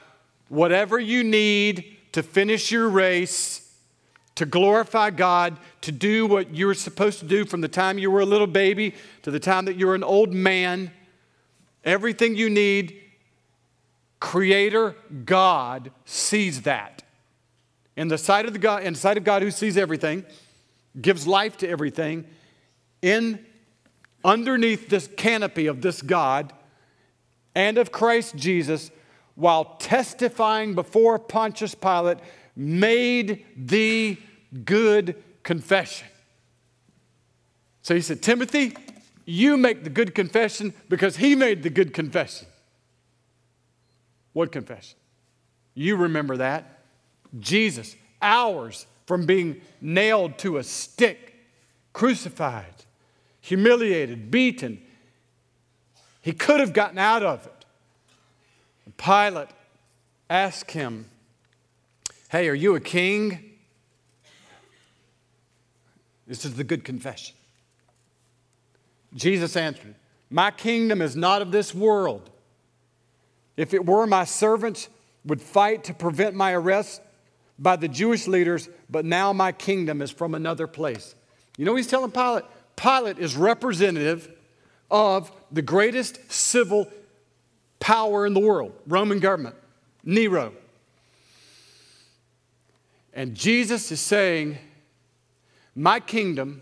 whatever 0.50 1.00
you 1.00 1.24
need 1.24 1.98
to 2.12 2.22
finish 2.22 2.72
your 2.72 2.90
race, 2.90 3.62
to 4.36 4.46
glorify 4.46 5.10
God, 5.10 5.58
to 5.82 5.92
do 5.92 6.28
what 6.28 6.54
you 6.54 6.68
were 6.68 6.74
supposed 6.74 7.20
to 7.20 7.26
do 7.26 7.46
from 7.46 7.62
the 7.62 7.68
time 7.68 7.98
you 7.98 8.12
were 8.12 8.20
a 8.20 8.26
little 8.26 8.48
baby 8.48 8.94
to 9.24 9.32
the 9.32 9.40
time 9.40 9.66
that 9.66 9.78
you're 9.78 9.96
an 9.96 10.04
old 10.04 10.34
man, 10.34 10.92
everything 11.84 12.36
you 12.36 12.50
need, 12.50 13.02
Creator 14.20 14.96
God 15.24 15.92
sees 16.04 16.62
that. 16.64 17.04
In 17.96 18.10
the 18.10 18.18
sight 18.18 18.46
of 18.46 18.54
the 18.54 18.60
God, 18.60 18.84
in 18.84 18.94
the 18.94 19.00
sight 19.00 19.18
of 19.18 19.24
God 19.24 19.42
who 19.42 19.52
sees 19.52 19.78
everything, 19.78 20.26
gives 21.00 21.28
life 21.28 21.58
to 21.58 21.70
everything, 21.70 22.26
in 23.02 23.46
underneath 24.24 24.90
this 24.90 25.08
canopy 25.18 25.68
of 25.68 25.82
this 25.82 26.02
God 26.02 26.54
and 27.54 27.78
of 27.78 27.92
Christ 27.92 28.36
Jesus, 28.36 28.92
while 29.36 29.76
testifying 29.80 30.76
before 30.76 31.20
Pontius 31.20 31.76
Pilate, 31.76 32.18
made 32.56 33.46
the 33.56 34.18
good 34.64 35.22
confession. 35.44 36.08
So 37.82 37.94
he 37.94 38.02
said, 38.02 38.22
Timothy, 38.22 38.76
you 39.26 39.58
make 39.58 39.84
the 39.84 39.90
good 39.90 40.16
confession 40.16 40.74
because 40.90 41.18
he 41.18 41.36
made 41.36 41.64
the 41.64 41.70
good 41.70 41.94
confession. 41.94 42.48
What 44.34 44.52
confession? 44.52 44.98
You 45.74 45.96
remember 45.98 46.38
that. 46.38 46.80
Jesus, 47.40 47.96
hours 48.22 48.88
from 49.06 49.26
being 49.26 49.62
nailed 49.82 50.38
to 50.40 50.58
a 50.58 50.64
stick, 50.64 51.36
crucified, 51.94 52.74
humiliated, 53.42 54.32
beaten. 54.32 54.82
He 56.22 56.34
could 56.34 56.60
have 56.60 56.74
gotten 56.74 56.98
out 56.98 57.24
of 57.24 57.46
it. 57.46 57.66
Pilate 58.98 59.50
asked 60.30 60.72
him, 60.72 61.10
Hey, 62.30 62.50
are 62.50 62.56
you 62.56 62.76
a 62.76 62.80
king? 62.80 63.52
This 66.28 66.44
is 66.44 66.56
the 66.56 66.64
good 66.64 66.84
confession. 66.84 67.36
Jesus 69.14 69.56
answered, 69.56 69.96
My 70.30 70.52
kingdom 70.52 71.02
is 71.02 71.16
not 71.16 71.42
of 71.42 71.52
this 71.52 71.74
world. 71.74 72.30
If 73.56 73.74
it 73.74 73.86
were, 73.86 74.06
my 74.08 74.26
servants 74.26 74.90
would 75.24 75.42
fight 75.42 75.84
to 75.86 75.94
prevent 75.94 76.36
my 76.36 76.54
arrest 76.54 77.02
by 77.58 77.76
the 77.76 77.88
Jewish 77.88 78.28
leaders, 78.28 78.70
but 78.90 79.06
now 79.06 79.34
my 79.34 79.52
kingdom 79.52 80.02
is 80.02 80.12
from 80.12 80.36
another 80.36 80.68
place. 80.68 81.16
You 81.58 81.66
know, 81.66 81.76
he's 81.76 81.88
telling 81.88 82.12
Pilate, 82.12 82.44
Pilate 82.76 83.18
is 83.20 83.36
representative 83.36 84.30
of 84.92 85.32
the 85.52 85.62
greatest 85.62 86.32
civil 86.32 86.92
power 87.80 88.26
in 88.26 88.34
the 88.34 88.40
world, 88.40 88.74
Roman 88.88 89.20
government, 89.20 89.56
Nero. 90.04 90.54
And 93.14 93.36
Jesus 93.36 93.92
is 93.92 94.02
saying, 94.02 94.58
My 95.74 96.00
kingdom 96.00 96.62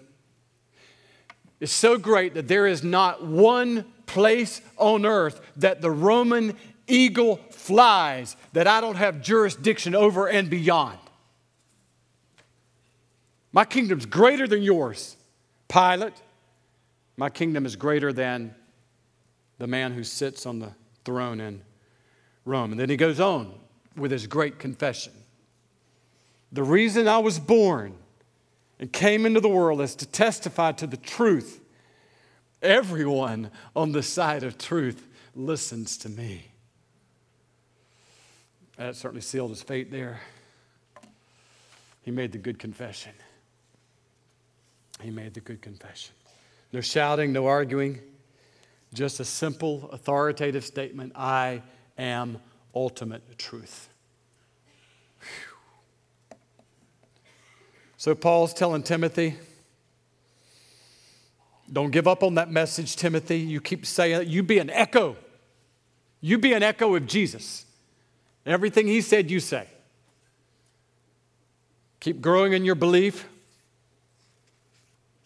is 1.60 1.72
so 1.72 1.98
great 1.98 2.36
that 2.36 2.48
there 2.48 2.68
is 2.68 2.84
not 2.84 3.26
one 3.26 3.86
place 4.06 4.62
on 4.78 5.06
earth 5.06 5.42
that 5.56 5.82
the 5.82 5.90
Roman 5.90 6.56
eagle 6.94 7.38
flies 7.50 8.36
that 8.54 8.68
I 8.68 8.80
don't 8.80 8.96
have 8.96 9.22
jurisdiction 9.22 9.96
over 9.96 10.28
and 10.28 10.50
beyond. 10.50 11.00
My 13.52 13.66
kingdom's 13.66 14.06
greater 14.06 14.48
than 14.48 14.62
yours, 14.62 15.18
Pilate. 15.68 16.14
My 17.18 17.30
kingdom 17.30 17.66
is 17.66 17.76
greater 17.76 18.14
than 18.14 18.56
the 19.58 19.68
man 19.68 19.94
who 19.94 20.04
sits 20.04 20.46
on 20.46 20.60
the 20.60 20.72
throne 21.06 21.40
in 21.40 21.62
Rome. 22.46 22.72
And 22.72 22.80
then 22.80 22.90
he 22.90 22.98
goes 22.98 23.20
on 23.20 23.54
with 23.96 24.12
his 24.12 24.28
great 24.28 24.60
confession. 24.60 25.14
The 26.52 26.64
reason 26.64 27.08
I 27.08 27.20
was 27.20 27.40
born 27.40 27.96
and 28.80 28.92
came 28.92 29.26
into 29.26 29.40
the 29.40 29.50
world 29.50 29.82
is 29.82 29.96
to 29.96 30.06
testify 30.06 30.72
to 30.74 30.88
the 30.88 30.98
truth. 30.98 31.62
Everyone 32.62 33.52
on 33.76 33.92
the 33.92 34.04
side 34.04 34.44
of 34.44 34.58
truth 34.58 35.08
listens 35.36 35.98
to 35.98 36.10
me. 36.10 36.53
That 38.78 38.96
certainly 38.96 39.22
sealed 39.22 39.52
his 39.52 39.62
fate 39.62 39.92
there. 39.92 40.22
He 42.02 42.12
made 42.12 42.32
the 42.32 42.38
good 42.38 42.60
confession. 42.60 43.14
He 45.02 45.10
made 45.10 45.34
the 45.34 45.40
good 45.40 45.62
confession. 45.62 46.14
No 46.72 46.82
shouting, 46.82 47.32
no 47.32 47.46
arguing, 47.46 48.00
just 48.94 49.20
a 49.20 49.26
simple, 49.26 49.90
authoritative 49.92 50.66
statement 50.66 51.14
I 51.16 51.62
am 51.98 52.40
ultimate 52.74 53.38
truth. 53.38 53.90
So, 57.98 58.14
Paul's 58.16 58.54
telling 58.54 58.84
Timothy, 58.84 59.36
don't 61.72 61.92
give 61.92 62.08
up 62.08 62.22
on 62.22 62.36
that 62.36 62.52
message, 62.52 62.96
Timothy. 62.96 63.40
You 63.40 63.62
keep 63.62 63.86
saying. 63.86 64.30
You 64.30 64.44
be 64.44 64.60
an 64.60 64.70
echo. 64.70 65.16
You 66.20 66.38
be 66.38 66.54
an 66.54 66.64
echo 66.64 66.96
of 66.96 67.08
Jesus. 67.08 67.66
Everything 68.46 68.88
he 68.88 69.02
said, 69.02 69.32
you 69.32 69.40
say. 69.40 69.68
Keep 72.00 72.22
growing 72.22 72.54
in 72.54 72.66
your 72.66 72.76
belief. 72.76 73.28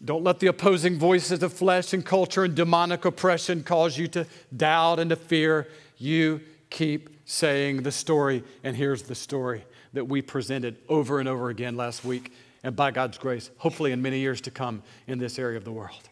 Don't 0.03 0.23
let 0.23 0.39
the 0.39 0.47
opposing 0.47 0.99
voices 0.99 1.41
of 1.41 1.51
flesh 1.51 1.91
and 1.93 2.06
culture 2.06 2.43
and 2.43 2.53
demonic 2.53 3.03
oppression 3.03 3.63
cause 3.63 3.97
you 3.97 4.08
to 4.10 4.27
doubt 4.56 4.99
and 4.99 5.10
to 5.10 5.15
fear. 5.15 5.67
You 5.97 6.41
keep 6.69 7.10
saying 7.25 7.82
the 7.82 7.91
story. 7.91 8.43
And 8.63 8.75
here's 8.75 9.01
the 9.01 9.15
story 9.15 9.65
that 9.93 10.06
we 10.06 10.21
presented 10.21 10.77
over 10.88 11.19
and 11.19 11.27
over 11.27 11.49
again 11.49 11.75
last 11.75 12.06
week, 12.06 12.32
and 12.63 12.75
by 12.75 12.91
God's 12.91 13.17
grace, 13.17 13.49
hopefully 13.58 13.91
in 13.91 14.01
many 14.03 14.19
years 14.19 14.41
to 14.41 14.51
come 14.51 14.84
in 15.08 15.17
this 15.17 15.39
area 15.39 15.58
of 15.58 15.63
the 15.63 15.71
world. 15.71 16.10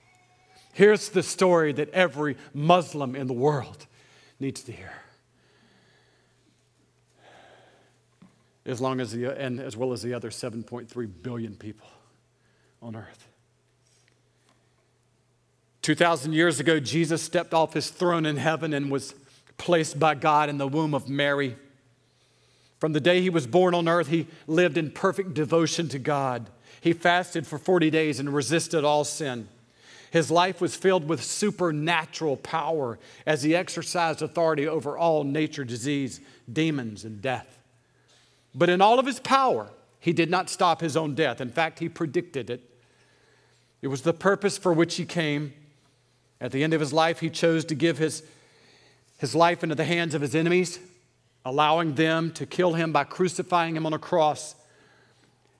Here's 0.73 1.09
the 1.09 1.21
story 1.21 1.71
that 1.73 1.91
every 1.91 2.37
Muslim 2.53 3.15
in 3.15 3.27
the 3.27 3.33
world 3.33 3.85
needs 4.39 4.63
to 4.63 4.71
hear. 4.71 4.91
As 8.65 8.81
long 8.81 8.99
as 8.99 9.11
the, 9.11 9.25
and 9.39 9.59
as 9.59 9.77
well 9.77 9.93
as 9.93 10.01
the 10.01 10.13
other 10.13 10.29
7.3 10.29 11.09
billion 11.21 11.55
people 11.55 11.87
on 12.81 12.95
earth. 12.95 13.27
2,000 15.81 16.33
years 16.33 16.59
ago, 16.59 16.79
Jesus 16.79 17.21
stepped 17.21 17.53
off 17.53 17.73
his 17.73 17.89
throne 17.89 18.25
in 18.25 18.37
heaven 18.37 18.73
and 18.73 18.89
was 18.89 19.13
placed 19.57 19.99
by 19.99 20.15
God 20.15 20.49
in 20.49 20.57
the 20.57 20.67
womb 20.67 20.95
of 20.95 21.07
Mary. 21.07 21.55
From 22.79 22.93
the 22.93 22.99
day 22.99 23.21
he 23.21 23.29
was 23.29 23.45
born 23.45 23.75
on 23.75 23.87
earth, 23.87 24.07
he 24.07 24.27
lived 24.47 24.77
in 24.77 24.89
perfect 24.91 25.35
devotion 25.35 25.87
to 25.89 25.99
God. 25.99 26.49
He 26.81 26.93
fasted 26.93 27.45
for 27.45 27.57
40 27.57 27.89
days 27.91 28.19
and 28.19 28.33
resisted 28.33 28.83
all 28.83 29.03
sin. 29.03 29.47
His 30.11 30.31
life 30.31 30.61
was 30.61 30.75
filled 30.75 31.07
with 31.07 31.23
supernatural 31.23 32.37
power 32.37 32.97
as 33.25 33.43
he 33.43 33.55
exercised 33.55 34.21
authority 34.21 34.67
over 34.67 34.97
all 34.97 35.23
nature, 35.23 35.63
disease, 35.63 36.19
demons, 36.51 37.05
and 37.05 37.21
death. 37.21 37.54
But 38.55 38.69
in 38.69 38.81
all 38.81 38.97
of 38.97 39.05
his 39.05 39.19
power, 39.19 39.69
he 39.99 40.13
did 40.13 40.31
not 40.31 40.49
stop 40.49 40.79
his 40.79 40.95
own 40.95 41.13
death. 41.13 41.41
In 41.41 41.49
fact, 41.49 41.79
he 41.79 41.89
predicted 41.89 42.49
it. 42.49 42.61
It 43.81 43.89
was 43.89 44.01
the 44.01 44.13
purpose 44.13 44.57
for 44.57 44.71
which 44.71 44.95
he 44.95 45.05
came. 45.05 45.53
At 46.39 46.51
the 46.51 46.63
end 46.63 46.73
of 46.73 46.79
his 46.79 46.93
life, 46.93 47.19
he 47.19 47.29
chose 47.29 47.65
to 47.65 47.75
give 47.75 47.97
his, 47.97 48.23
his 49.17 49.35
life 49.35 49.61
into 49.61 49.75
the 49.75 49.83
hands 49.83 50.15
of 50.15 50.21
his 50.21 50.33
enemies, 50.33 50.79
allowing 51.43 51.95
them 51.95 52.31
to 52.31 52.45
kill 52.45 52.73
him 52.73 52.91
by 52.91 53.03
crucifying 53.03 53.75
him 53.75 53.85
on 53.85 53.93
a 53.93 53.99
cross. 53.99 54.55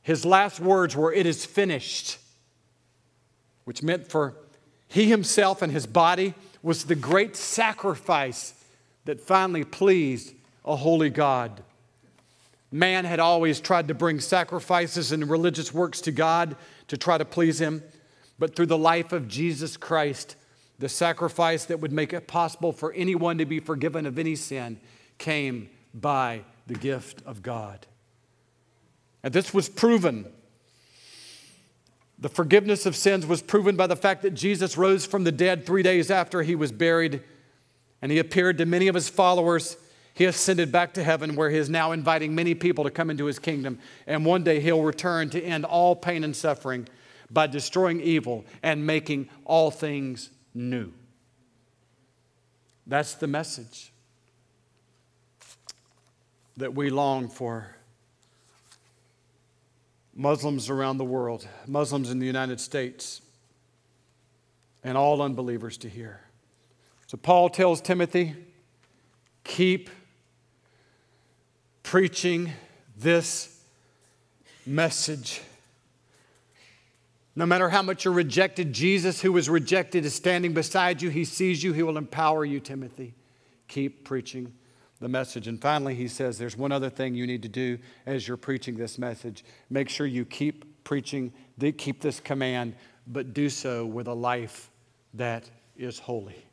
His 0.02 0.26
last 0.26 0.60
words 0.60 0.96
were, 0.96 1.12
It 1.12 1.26
is 1.26 1.46
finished, 1.46 2.18
which 3.66 3.84
meant 3.84 4.08
for 4.08 4.36
he 4.88 5.10
himself 5.10 5.62
and 5.62 5.72
his 5.72 5.86
body 5.86 6.34
was 6.62 6.86
the 6.86 6.96
great 6.96 7.36
sacrifice 7.36 8.54
that 9.06 9.20
finally 9.20 9.64
pleased 9.64 10.34
a 10.64 10.76
holy 10.76 11.10
God. 11.10 11.62
Man 12.76 13.06
had 13.06 13.22
always 13.22 13.62
tried 13.62 13.88
to 13.88 13.94
bring 13.94 14.20
sacrifices 14.20 15.14
and 15.14 15.30
religious 15.30 15.74
works 15.74 16.02
to 16.02 16.12
God 16.12 16.58
to 16.90 16.98
try 16.98 17.18
to 17.18 17.24
please 17.24 17.62
Him. 17.62 17.82
But 18.38 18.54
through 18.54 18.66
the 18.66 18.78
life 18.78 19.14
of 19.14 19.30
Jesus 19.30 19.78
Christ, 19.78 20.36
the 20.78 20.90
sacrifice 20.90 21.64
that 21.66 21.80
would 21.80 21.94
make 21.94 22.12
it 22.12 22.28
possible 22.28 22.74
for 22.74 22.92
anyone 22.92 23.38
to 23.38 23.46
be 23.46 23.62
forgiven 23.62 24.06
of 24.06 24.20
any 24.20 24.36
sin 24.36 24.78
came 25.20 25.70
by 25.94 26.42
the 26.68 26.74
gift 26.74 27.22
of 27.26 27.42
God. 27.42 27.88
And 29.24 29.34
this 29.34 29.54
was 29.54 29.70
proven. 29.70 30.30
The 32.20 32.28
forgiveness 32.28 32.86
of 32.86 32.98
sins 32.98 33.26
was 33.26 33.42
proven 33.42 33.78
by 33.78 33.88
the 33.88 33.96
fact 33.96 34.22
that 34.24 34.32
Jesus 34.32 34.78
rose 34.78 35.06
from 35.06 35.24
the 35.24 35.32
dead 35.32 35.66
three 35.66 35.82
days 35.82 36.12
after 36.12 36.42
he 36.42 36.56
was 36.56 36.74
buried, 36.74 37.24
and 38.02 38.12
he 38.12 38.20
appeared 38.20 38.58
to 38.58 38.66
many 38.66 38.90
of 38.90 38.96
his 38.96 39.08
followers 39.08 39.78
he 40.16 40.24
ascended 40.24 40.72
back 40.72 40.94
to 40.94 41.04
heaven 41.04 41.36
where 41.36 41.50
he 41.50 41.58
is 41.58 41.70
now 41.70 41.92
inviting 41.92 42.34
many 42.34 42.56
people 42.56 42.86
to 42.86 42.90
come 42.90 43.10
into 43.10 43.26
his 43.26 43.38
kingdom. 43.38 43.80
And 44.08 44.26
one 44.26 44.44
day 44.46 44.62
he'll 44.62 44.82
return 44.82 45.30
to 45.32 45.44
end 45.44 45.66
all 45.66 45.94
pain 45.94 46.24
and 46.24 46.34
suffering 46.34 46.88
by 47.30 47.48
destroying 47.48 48.00
evil 48.00 48.46
and 48.64 48.88
making 48.88 49.28
all 49.44 49.72
things 49.72 50.30
new. 50.54 50.94
That's 52.88 53.16
the 53.16 53.28
message 53.28 53.92
that 56.56 56.74
we 56.74 56.90
long 56.90 57.28
for. 57.28 57.76
Muslims 60.14 60.70
around 60.70 60.98
the 60.98 61.04
world, 61.04 61.46
Muslims 61.68 62.10
in 62.10 62.20
the 62.20 62.26
United 62.26 62.62
States, 62.62 63.22
and 64.82 64.98
all 64.98 65.22
unbelievers 65.22 65.78
to 65.80 65.90
hear. 65.90 66.22
So 67.08 67.18
Paul 67.18 67.50
tells 67.50 67.82
Timothy, 67.82 68.34
keep 69.44 69.90
preaching 71.86 72.52
this 72.98 73.62
message. 74.66 75.40
No 77.36 77.46
matter 77.46 77.70
how 77.70 77.84
much 77.84 78.06
you're 78.06 78.14
rejected, 78.14 78.74
Jesus, 78.74 79.22
who 79.22 79.32
was 79.32 79.48
rejected, 79.48 80.04
is 80.04 80.16
standing 80.16 80.56
beside 80.56 81.04
you. 81.04 81.10
He 81.12 81.24
sees 81.26 81.64
you. 81.64 81.74
He 81.74 81.84
will 81.84 82.00
empower 82.00 82.44
you, 82.44 82.60
Timothy. 82.60 83.14
Keep 83.68 84.04
preaching 84.04 84.52
the 85.00 85.08
message. 85.08 85.48
And 85.48 85.62
finally, 85.62 85.94
he 85.94 86.08
says 86.08 86.40
there's 86.40 86.58
one 86.58 86.72
other 86.72 86.90
thing 86.90 87.14
you 87.14 87.28
need 87.28 87.44
to 87.44 87.50
do 87.50 87.78
as 88.08 88.28
you're 88.28 88.36
preaching 88.36 88.76
this 88.78 88.98
message. 88.98 89.46
Make 89.70 89.88
sure 89.88 90.08
you 90.08 90.26
keep 90.26 90.84
preaching, 90.86 91.32
keep 91.78 92.02
this 92.02 92.20
command, 92.20 92.76
but 93.06 93.36
do 93.36 93.48
so 93.48 93.86
with 93.86 94.08
a 94.08 94.14
life 94.14 94.72
that 95.14 95.48
is 95.78 96.00
holy. 96.00 96.48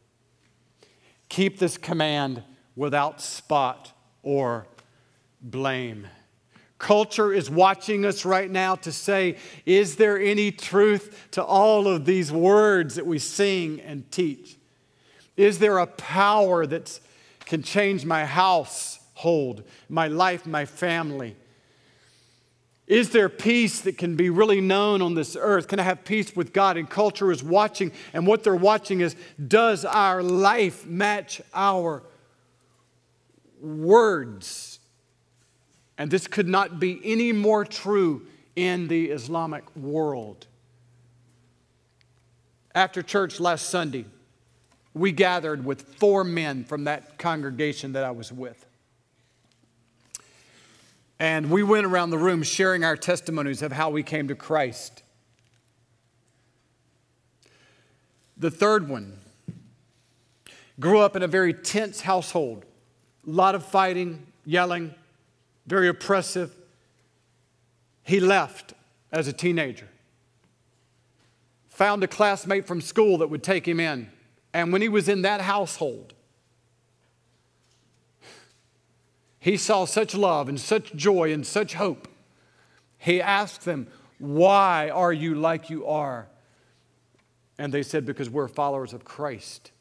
Keep 1.31 1.59
this 1.59 1.79
command 1.79 2.43
without 2.77 3.23
spot 3.23 3.93
or 4.23 4.67
blame. 5.43 6.07
Culture 6.79 7.33
is 7.33 7.49
watching 7.49 8.05
us 8.05 8.25
right 8.25 8.51
now 8.51 8.75
to 8.75 8.91
say, 8.91 9.37
is 9.65 9.97
there 9.97 10.19
any 10.19 10.51
truth 10.51 11.29
to 11.33 11.45
all 11.45 11.87
of 11.87 12.05
these 12.05 12.33
words 12.33 12.97
that 12.97 13.07
we 13.07 13.19
sing 13.19 13.81
and 13.81 14.11
teach? 14.11 14.57
Is 15.37 15.59
there 15.61 15.79
a 15.79 15.87
power 15.87 16.67
that 16.67 16.99
can 17.45 17.63
change 17.63 18.05
my 18.05 18.25
household, 18.25 19.63
my 19.89 20.09
life, 20.09 20.45
my 20.45 20.65
family? 20.65 21.37
Is 22.89 23.11
there 23.11 23.29
peace 23.29 23.81
that 23.83 23.97
can 23.97 24.17
be 24.17 24.29
really 24.29 24.61
known 24.61 25.03
on 25.03 25.15
this 25.15 25.37
earth? 25.39 25.69
Can 25.69 25.79
I 25.79 25.85
have 25.85 26.05
peace 26.05 26.35
with 26.35 26.53
God? 26.53 26.77
And 26.77 26.91
culture 26.91 27.31
is 27.31 27.43
watching, 27.43 27.93
and 28.13 28.27
what 28.27 28.43
they're 28.43 28.57
watching 28.57 29.01
is 29.01 29.15
does 29.47 29.85
our 29.85 30.23
life 30.23 30.85
match 30.85 31.41
our 31.55 32.03
words? 33.61 34.72
And 36.03 36.11
this 36.11 36.27
could 36.27 36.49
not 36.49 36.81
be 36.81 37.01
any 37.05 37.31
more 37.31 37.65
true 37.65 38.27
in 38.57 38.89
the 38.89 39.13
Islamic 39.13 39.63
world. 39.77 40.49
After 42.75 43.03
church 43.03 43.39
last 43.39 43.71
Sunday, 43.71 44.07
we 44.95 45.13
gathered 45.13 45.65
with 45.65 45.83
four 45.83 46.25
men 46.25 46.65
from 46.65 46.83
that 46.85 47.19
congregation 47.19 47.93
that 47.93 48.03
I 48.03 48.11
was 48.11 48.33
with. 48.33 48.67
And 51.21 51.53
we 51.53 51.63
went 51.63 51.87
around 51.87 52.11
the 52.11 52.19
room 52.19 52.43
sharing 52.43 52.83
our 52.83 52.97
testimonies 52.97 53.63
of 53.63 53.71
how 53.71 53.91
we 53.91 54.03
came 54.03 54.27
to 54.27 54.35
Christ. 54.35 55.05
The 58.37 58.51
third 58.51 58.89
one 58.89 59.21
grew 60.81 60.99
up 60.99 61.15
in 61.15 61.23
a 61.23 61.29
very 61.29 61.55
tense 61.55 62.01
household, 62.01 62.65
a 63.25 63.31
lot 63.31 63.55
of 63.55 63.65
fighting, 63.65 64.27
yelling, 64.45 64.97
very 65.67 65.89
oppressive. 65.89 66.55
He 68.03 68.21
left 68.21 68.75
as 69.11 69.29
a 69.29 69.33
teenager, 69.33 69.89
found 71.69 72.03
a 72.03 72.09
classmate 72.09 72.67
from 72.67 72.81
school 72.81 73.19
that 73.19 73.29
would 73.29 73.43
take 73.43 73.67
him 73.67 73.79
in. 73.81 74.11
And 74.55 74.73
when 74.73 74.83
he 74.83 74.89
was 74.89 75.09
in 75.09 75.23
that 75.23 75.41
household, 75.41 76.15
he 79.43 79.57
saw 79.57 79.87
such 79.87 80.15
love 80.15 80.49
and 80.49 80.61
such 80.61 80.95
joy 80.95 81.33
and 81.33 81.45
such 81.45 81.75
hope. 81.75 82.07
He 82.97 83.21
asked 83.21 83.65
them, 83.65 83.89
Why 84.19 84.89
are 84.89 85.13
you 85.13 85.35
like 85.35 85.69
you 85.69 85.85
are? 85.87 86.29
And 87.59 87.75
they 87.75 87.83
said, 87.83 88.07
Because 88.07 88.31
we're 88.31 88.47
followers 88.47 88.93
of 88.93 89.05
Christ. 89.05 89.72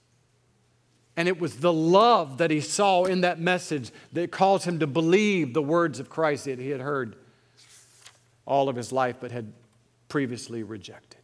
And 1.17 1.27
it 1.27 1.39
was 1.39 1.57
the 1.57 1.73
love 1.73 2.37
that 2.37 2.51
he 2.51 2.61
saw 2.61 3.03
in 3.03 3.21
that 3.21 3.39
message 3.39 3.91
that 4.13 4.31
caused 4.31 4.65
him 4.65 4.79
to 4.79 4.87
believe 4.87 5.53
the 5.53 5.61
words 5.61 5.99
of 5.99 6.09
Christ 6.09 6.45
that 6.45 6.59
he 6.59 6.69
had 6.69 6.81
heard 6.81 7.15
all 8.45 8.69
of 8.69 8.75
his 8.75 8.91
life 8.91 9.17
but 9.19 9.31
had 9.31 9.51
previously 10.07 10.63
rejected. 10.63 11.19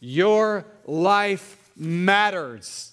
Your 0.00 0.64
life 0.86 1.70
matters. 1.76 2.92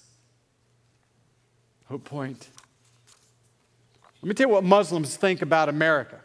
Hope 1.86 2.04
Point. 2.04 2.48
Let 4.22 4.28
me 4.28 4.34
tell 4.34 4.48
you 4.48 4.54
what 4.54 4.64
Muslims 4.64 5.16
think 5.16 5.40
about 5.42 5.68
America. 5.68 6.20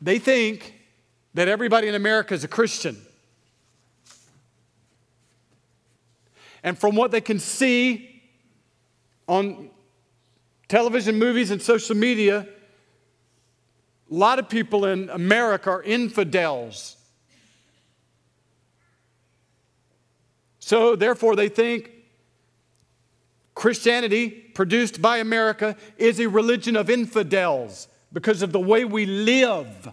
They 0.00 0.18
think 0.18 0.74
that 1.34 1.48
everybody 1.48 1.88
in 1.88 1.94
America 1.94 2.34
is 2.34 2.44
a 2.44 2.48
Christian. 2.48 2.96
And 6.64 6.78
from 6.78 6.96
what 6.96 7.10
they 7.10 7.20
can 7.20 7.38
see 7.38 8.22
on 9.28 9.68
television, 10.66 11.18
movies, 11.18 11.50
and 11.50 11.60
social 11.60 11.94
media, 11.94 12.48
a 14.10 14.14
lot 14.14 14.38
of 14.38 14.48
people 14.48 14.86
in 14.86 15.10
America 15.10 15.70
are 15.70 15.82
infidels. 15.82 16.96
So, 20.58 20.96
therefore, 20.96 21.36
they 21.36 21.50
think 21.50 21.90
Christianity, 23.54 24.30
produced 24.30 25.02
by 25.02 25.18
America, 25.18 25.76
is 25.98 26.18
a 26.18 26.28
religion 26.28 26.76
of 26.76 26.88
infidels 26.88 27.88
because 28.10 28.40
of 28.40 28.52
the 28.52 28.60
way 28.60 28.86
we 28.86 29.04
live. 29.04 29.92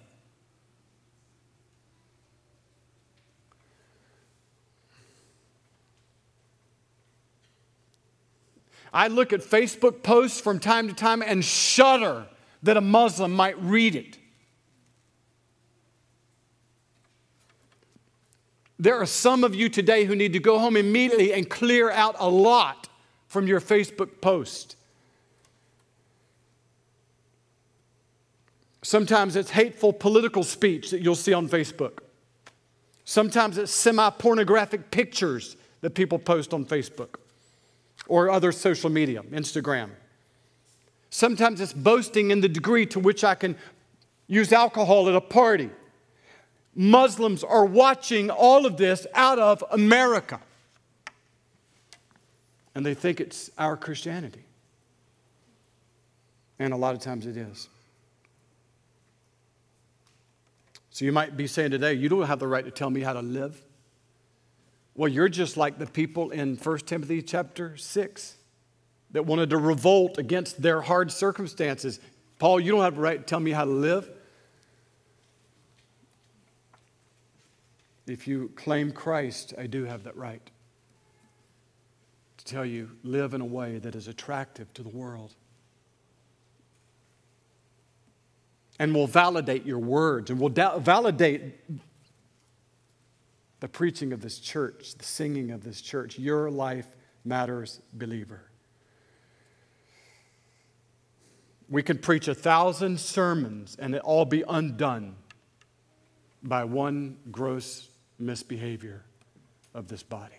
I 8.93 9.07
look 9.07 9.31
at 9.31 9.41
Facebook 9.41 10.03
posts 10.03 10.41
from 10.41 10.59
time 10.59 10.87
to 10.87 10.93
time 10.93 11.21
and 11.21 11.43
shudder 11.43 12.27
that 12.63 12.77
a 12.77 12.81
Muslim 12.81 13.31
might 13.31 13.61
read 13.61 13.95
it. 13.95 14.17
There 18.77 18.99
are 18.99 19.05
some 19.05 19.43
of 19.43 19.53
you 19.53 19.69
today 19.69 20.05
who 20.05 20.15
need 20.15 20.33
to 20.33 20.39
go 20.39 20.59
home 20.59 20.75
immediately 20.75 21.33
and 21.33 21.49
clear 21.49 21.91
out 21.91 22.15
a 22.19 22.27
lot 22.27 22.89
from 23.27 23.47
your 23.47 23.61
Facebook 23.61 24.21
post. 24.21 24.75
Sometimes 28.81 29.35
it's 29.35 29.51
hateful 29.51 29.93
political 29.93 30.43
speech 30.43 30.89
that 30.89 31.01
you'll 31.01 31.15
see 31.15 31.31
on 31.31 31.47
Facebook. 31.47 31.99
Sometimes 33.05 33.57
it's 33.57 33.71
semi 33.71 34.09
pornographic 34.09 34.89
pictures 34.91 35.55
that 35.81 35.91
people 35.91 36.17
post 36.17 36.53
on 36.53 36.65
Facebook 36.65 37.15
or 38.07 38.29
other 38.29 38.51
social 38.51 38.89
media, 38.89 39.23
Instagram. 39.31 39.89
Sometimes 41.09 41.59
it's 41.59 41.73
boasting 41.73 42.31
in 42.31 42.41
the 42.41 42.49
degree 42.49 42.85
to 42.87 42.99
which 42.99 43.23
I 43.23 43.35
can 43.35 43.55
use 44.27 44.53
alcohol 44.53 45.09
at 45.09 45.15
a 45.15 45.21
party. 45.21 45.69
Muslims 46.73 47.43
are 47.43 47.65
watching 47.65 48.29
all 48.29 48.65
of 48.65 48.77
this 48.77 49.05
out 49.13 49.39
of 49.39 49.63
America. 49.71 50.39
And 52.73 52.85
they 52.85 52.93
think 52.93 53.19
it's 53.19 53.51
our 53.57 53.75
Christianity. 53.75 54.45
And 56.59 56.73
a 56.73 56.77
lot 56.77 56.95
of 56.95 57.01
times 57.01 57.25
it 57.25 57.35
is. 57.35 57.67
So 60.91 61.05
you 61.05 61.11
might 61.11 61.35
be 61.35 61.47
saying 61.47 61.71
today, 61.71 61.93
you 61.93 62.07
don't 62.07 62.27
have 62.27 62.39
the 62.39 62.47
right 62.47 62.63
to 62.63 62.71
tell 62.71 62.89
me 62.89 63.01
how 63.01 63.13
to 63.13 63.21
live. 63.21 63.61
Well, 65.01 65.09
you're 65.09 65.29
just 65.29 65.57
like 65.57 65.79
the 65.79 65.87
people 65.87 66.29
in 66.29 66.57
1 66.57 66.77
Timothy 66.85 67.23
chapter 67.23 67.75
6 67.75 68.35
that 69.13 69.25
wanted 69.25 69.49
to 69.49 69.57
revolt 69.57 70.19
against 70.19 70.61
their 70.61 70.79
hard 70.79 71.11
circumstances. 71.11 71.99
Paul, 72.37 72.59
you 72.59 72.71
don't 72.71 72.83
have 72.83 72.93
the 72.93 73.01
right 73.01 73.17
to 73.17 73.23
tell 73.23 73.39
me 73.39 73.49
how 73.49 73.65
to 73.65 73.71
live. 73.71 74.07
If 78.05 78.27
you 78.27 78.51
claim 78.55 78.91
Christ, 78.91 79.55
I 79.57 79.65
do 79.65 79.85
have 79.85 80.03
that 80.03 80.15
right 80.15 80.51
to 82.37 82.45
tell 82.45 82.63
you 82.63 82.91
live 83.03 83.33
in 83.33 83.41
a 83.41 83.45
way 83.45 83.79
that 83.79 83.95
is 83.95 84.07
attractive 84.07 84.71
to 84.75 84.83
the 84.83 84.89
world. 84.89 85.33
And 88.77 88.93
will 88.93 89.07
validate 89.07 89.65
your 89.65 89.79
words 89.79 90.29
and 90.29 90.39
will 90.39 90.49
da- 90.49 90.77
validate 90.77 91.55
the 93.61 93.67
preaching 93.67 94.11
of 94.11 94.21
this 94.21 94.39
church, 94.39 94.95
the 94.95 95.05
singing 95.05 95.51
of 95.51 95.63
this 95.63 95.81
church. 95.81 96.19
Your 96.19 96.51
life 96.51 96.87
matters, 97.23 97.79
believer. 97.93 98.41
We 101.69 101.83
could 101.83 102.01
preach 102.01 102.27
a 102.27 102.35
thousand 102.35 102.99
sermons 102.99 103.77
and 103.79 103.95
it 103.95 104.01
all 104.01 104.25
be 104.25 104.43
undone 104.49 105.15
by 106.43 106.65
one 106.65 107.17
gross 107.31 107.87
misbehavior 108.19 109.05
of 109.73 109.87
this 109.87 110.03
body. 110.03 110.33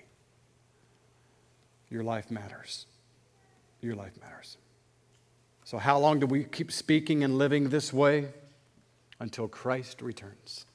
Your 1.89 2.03
life 2.03 2.31
matters. 2.31 2.87
Your 3.81 3.95
life 3.95 4.19
matters. 4.21 4.57
So, 5.65 5.79
how 5.79 5.99
long 5.99 6.19
do 6.19 6.27
we 6.27 6.45
keep 6.45 6.73
speaking 6.73 7.23
and 7.23 7.39
living 7.39 7.69
this 7.69 7.93
way? 7.93 8.29
Until 9.21 9.47
Christ 9.47 10.03
returns. 10.03 10.67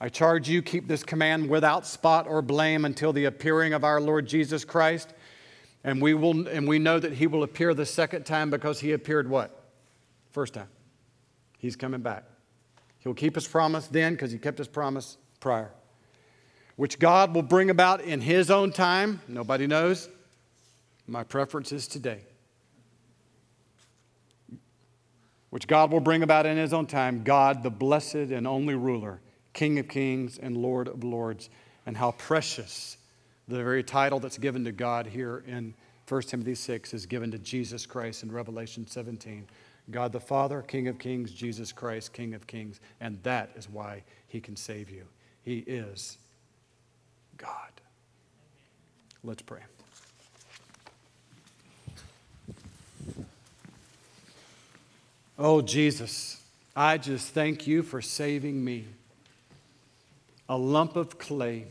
I 0.00 0.08
charge 0.10 0.48
you, 0.48 0.60
keep 0.60 0.88
this 0.88 1.02
command 1.02 1.48
without 1.48 1.86
spot 1.86 2.26
or 2.28 2.42
blame 2.42 2.84
until 2.84 3.12
the 3.12 3.24
appearing 3.24 3.72
of 3.72 3.82
our 3.82 4.00
Lord 4.00 4.26
Jesus 4.26 4.64
Christ. 4.64 5.14
And 5.84 6.02
we, 6.02 6.12
will, 6.12 6.46
and 6.48 6.68
we 6.68 6.78
know 6.78 6.98
that 6.98 7.14
he 7.14 7.26
will 7.26 7.42
appear 7.42 7.72
the 7.72 7.86
second 7.86 8.24
time 8.26 8.50
because 8.50 8.80
he 8.80 8.92
appeared 8.92 9.30
what? 9.30 9.64
First 10.32 10.54
time. 10.54 10.68
He's 11.58 11.76
coming 11.76 12.02
back. 12.02 12.24
He'll 12.98 13.14
keep 13.14 13.36
his 13.36 13.46
promise 13.46 13.86
then 13.86 14.12
because 14.12 14.32
he 14.32 14.38
kept 14.38 14.58
his 14.58 14.68
promise 14.68 15.16
prior, 15.40 15.70
which 16.74 16.98
God 16.98 17.34
will 17.34 17.42
bring 17.42 17.70
about 17.70 18.00
in 18.02 18.20
his 18.20 18.50
own 18.50 18.72
time. 18.72 19.20
Nobody 19.28 19.66
knows. 19.66 20.08
My 21.06 21.22
preference 21.22 21.72
is 21.72 21.86
today. 21.86 22.22
Which 25.50 25.68
God 25.68 25.92
will 25.92 26.00
bring 26.00 26.22
about 26.22 26.44
in 26.44 26.56
his 26.56 26.74
own 26.74 26.86
time. 26.86 27.22
God, 27.22 27.62
the 27.62 27.70
blessed 27.70 28.14
and 28.14 28.46
only 28.46 28.74
ruler 28.74 29.20
King 29.56 29.78
of 29.78 29.88
kings 29.88 30.36
and 30.36 30.54
Lord 30.54 30.86
of 30.86 31.02
lords, 31.02 31.48
and 31.86 31.96
how 31.96 32.10
precious 32.12 32.98
the 33.48 33.56
very 33.56 33.82
title 33.82 34.20
that's 34.20 34.36
given 34.36 34.64
to 34.64 34.72
God 34.72 35.06
here 35.06 35.42
in 35.46 35.72
1 36.06 36.22
Timothy 36.22 36.54
6 36.54 36.92
is 36.92 37.06
given 37.06 37.30
to 37.30 37.38
Jesus 37.38 37.86
Christ 37.86 38.22
in 38.22 38.30
Revelation 38.30 38.86
17. 38.86 39.46
God 39.90 40.12
the 40.12 40.20
Father, 40.20 40.60
King 40.60 40.88
of 40.88 40.98
kings, 40.98 41.32
Jesus 41.32 41.72
Christ, 41.72 42.12
King 42.12 42.34
of 42.34 42.46
kings, 42.46 42.80
and 43.00 43.18
that 43.22 43.48
is 43.56 43.66
why 43.66 44.02
he 44.28 44.42
can 44.42 44.56
save 44.56 44.90
you. 44.90 45.06
He 45.42 45.60
is 45.60 46.18
God. 47.38 47.72
Let's 49.24 49.40
pray. 49.40 49.62
Oh, 55.38 55.62
Jesus, 55.62 56.42
I 56.76 56.98
just 56.98 57.32
thank 57.32 57.66
you 57.66 57.82
for 57.82 58.02
saving 58.02 58.62
me 58.62 58.84
a 60.48 60.56
lump 60.56 60.96
of 60.96 61.18
clay, 61.18 61.66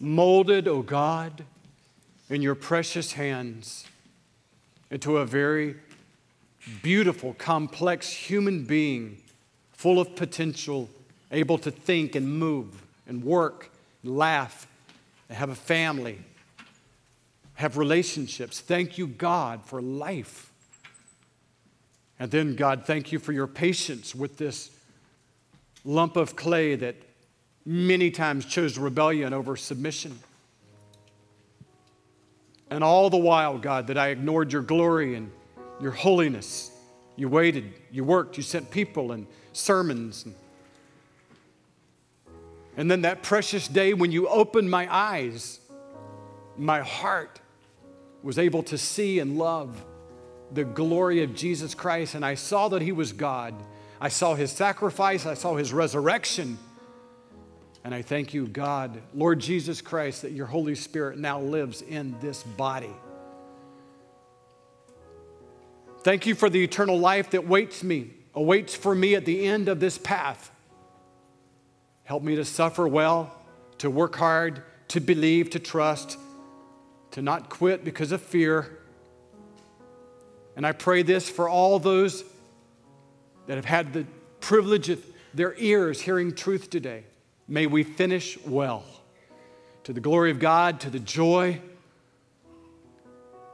molded, 0.00 0.66
O 0.66 0.76
oh 0.76 0.82
God, 0.82 1.44
in 2.30 2.42
your 2.42 2.54
precious 2.54 3.12
hands 3.12 3.86
into 4.90 5.18
a 5.18 5.26
very 5.26 5.76
beautiful, 6.82 7.34
complex 7.34 8.10
human 8.10 8.64
being, 8.64 9.18
full 9.72 10.00
of 10.00 10.14
potential, 10.16 10.88
able 11.30 11.58
to 11.58 11.70
think 11.70 12.14
and 12.14 12.38
move 12.38 12.82
and 13.06 13.22
work, 13.24 13.70
and 14.02 14.16
laugh, 14.16 14.66
and 15.28 15.36
have 15.36 15.50
a 15.50 15.54
family, 15.54 16.18
have 17.54 17.76
relationships. 17.76 18.60
Thank 18.60 18.96
you, 18.96 19.06
God, 19.06 19.64
for 19.64 19.82
life. 19.82 20.50
And 22.18 22.30
then, 22.30 22.54
God, 22.54 22.84
thank 22.86 23.12
you 23.12 23.18
for 23.18 23.32
your 23.32 23.46
patience 23.46 24.14
with 24.14 24.38
this 24.38 24.70
lump 25.84 26.16
of 26.16 26.36
clay 26.36 26.76
that 26.76 26.94
many 27.64 28.10
times 28.10 28.44
chose 28.44 28.78
rebellion 28.78 29.32
over 29.32 29.56
submission. 29.56 30.18
And 32.70 32.82
all 32.82 33.10
the 33.10 33.18
while, 33.18 33.58
God, 33.58 33.88
that 33.88 33.98
I 33.98 34.08
ignored 34.08 34.52
your 34.52 34.62
glory 34.62 35.14
and 35.14 35.30
your 35.80 35.92
holiness. 35.92 36.70
You 37.16 37.28
waited, 37.28 37.74
you 37.90 38.04
worked, 38.04 38.36
you 38.36 38.42
sent 38.42 38.70
people 38.70 39.12
and 39.12 39.26
sermons. 39.52 40.26
And 42.76 42.90
then 42.90 43.02
that 43.02 43.22
precious 43.22 43.68
day 43.68 43.92
when 43.92 44.10
you 44.10 44.26
opened 44.28 44.70
my 44.70 44.92
eyes, 44.92 45.60
my 46.56 46.80
heart 46.80 47.40
was 48.22 48.38
able 48.38 48.62
to 48.64 48.78
see 48.78 49.18
and 49.18 49.36
love 49.36 49.84
the 50.52 50.64
glory 50.64 51.22
of 51.22 51.34
Jesus 51.34 51.74
Christ. 51.74 52.14
And 52.14 52.24
I 52.24 52.34
saw 52.34 52.68
that 52.68 52.82
He 52.82 52.92
was 52.92 53.12
God. 53.12 53.54
I 54.00 54.08
saw 54.08 54.34
His 54.34 54.50
sacrifice, 54.50 55.26
I 55.26 55.34
saw 55.34 55.56
His 55.56 55.72
resurrection. 55.72 56.58
And 57.84 57.94
I 57.94 58.02
thank 58.02 58.32
you, 58.32 58.46
God, 58.46 59.02
Lord 59.12 59.40
Jesus 59.40 59.80
Christ, 59.80 60.22
that 60.22 60.32
your 60.32 60.46
Holy 60.46 60.74
Spirit 60.74 61.18
now 61.18 61.40
lives 61.40 61.82
in 61.82 62.16
this 62.20 62.42
body. 62.42 62.94
Thank 66.04 66.26
you 66.26 66.34
for 66.34 66.48
the 66.48 66.62
eternal 66.62 66.98
life 66.98 67.30
that 67.30 67.46
waits 67.46 67.82
me, 67.82 68.10
awaits 68.34 68.74
for 68.74 68.94
me 68.94 69.14
at 69.14 69.24
the 69.24 69.46
end 69.46 69.68
of 69.68 69.80
this 69.80 69.98
path. 69.98 70.50
Help 72.04 72.22
me 72.22 72.36
to 72.36 72.44
suffer 72.44 72.86
well, 72.86 73.34
to 73.78 73.90
work 73.90 74.16
hard, 74.16 74.62
to 74.88 75.00
believe, 75.00 75.50
to 75.50 75.58
trust, 75.58 76.18
to 77.12 77.22
not 77.22 77.48
quit 77.48 77.84
because 77.84 78.12
of 78.12 78.20
fear. 78.20 78.78
And 80.56 80.66
I 80.66 80.72
pray 80.72 81.02
this 81.02 81.28
for 81.28 81.48
all 81.48 81.78
those 81.78 82.24
that 83.46 83.56
have 83.56 83.64
had 83.64 83.92
the 83.92 84.06
privilege 84.40 84.88
of 84.88 85.04
their 85.34 85.54
ears 85.56 86.00
hearing 86.00 86.34
truth 86.34 86.68
today. 86.68 87.04
May 87.52 87.66
we 87.66 87.82
finish 87.82 88.38
well 88.46 88.82
to 89.84 89.92
the 89.92 90.00
glory 90.00 90.30
of 90.30 90.38
God, 90.38 90.80
to 90.80 90.88
the 90.88 90.98
joy 90.98 91.60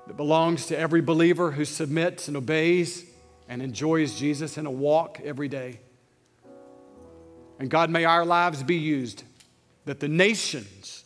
that 0.07 0.17
belongs 0.17 0.67
to 0.67 0.79
every 0.79 1.01
believer 1.01 1.51
who 1.51 1.65
submits 1.65 2.29
and 2.29 2.37
obeys 2.37 3.05
and 3.49 3.61
enjoys 3.61 4.17
Jesus 4.17 4.57
in 4.57 4.67
a 4.67 4.71
walk 4.71 5.21
every 5.25 5.49
day. 5.49 5.81
And 7.59 7.69
God, 7.69 7.91
may 7.91 8.05
our 8.05 8.25
lives 8.25 8.63
be 8.63 8.77
used 8.77 9.25
that 9.85 9.99
the 9.99 10.07
nations, 10.07 11.03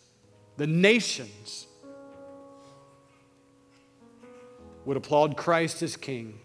the 0.59 0.67
nations, 0.67 1.67
would 4.85 4.99
applaud 4.99 5.39
Christ 5.39 5.83
as 5.83 5.97
King 5.97 6.39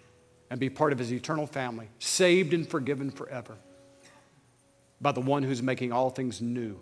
and 0.49 0.61
be 0.61 0.69
part 0.69 0.93
of 0.93 0.99
his 0.99 1.11
eternal 1.11 1.45
family, 1.45 1.89
saved 1.99 2.53
and 2.53 2.65
forgiven 2.65 3.11
forever 3.11 3.57
by 4.99 5.11
the 5.11 5.21
one 5.21 5.43
who's 5.43 5.61
making 5.61 5.91
all 5.91 6.09
things 6.09 6.41
new. 6.41 6.77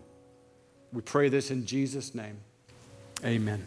We 0.93 1.01
pray 1.01 1.29
this 1.29 1.51
in 1.51 1.65
Jesus' 1.65 2.15
name. 2.15 2.37
Amen. 3.23 3.65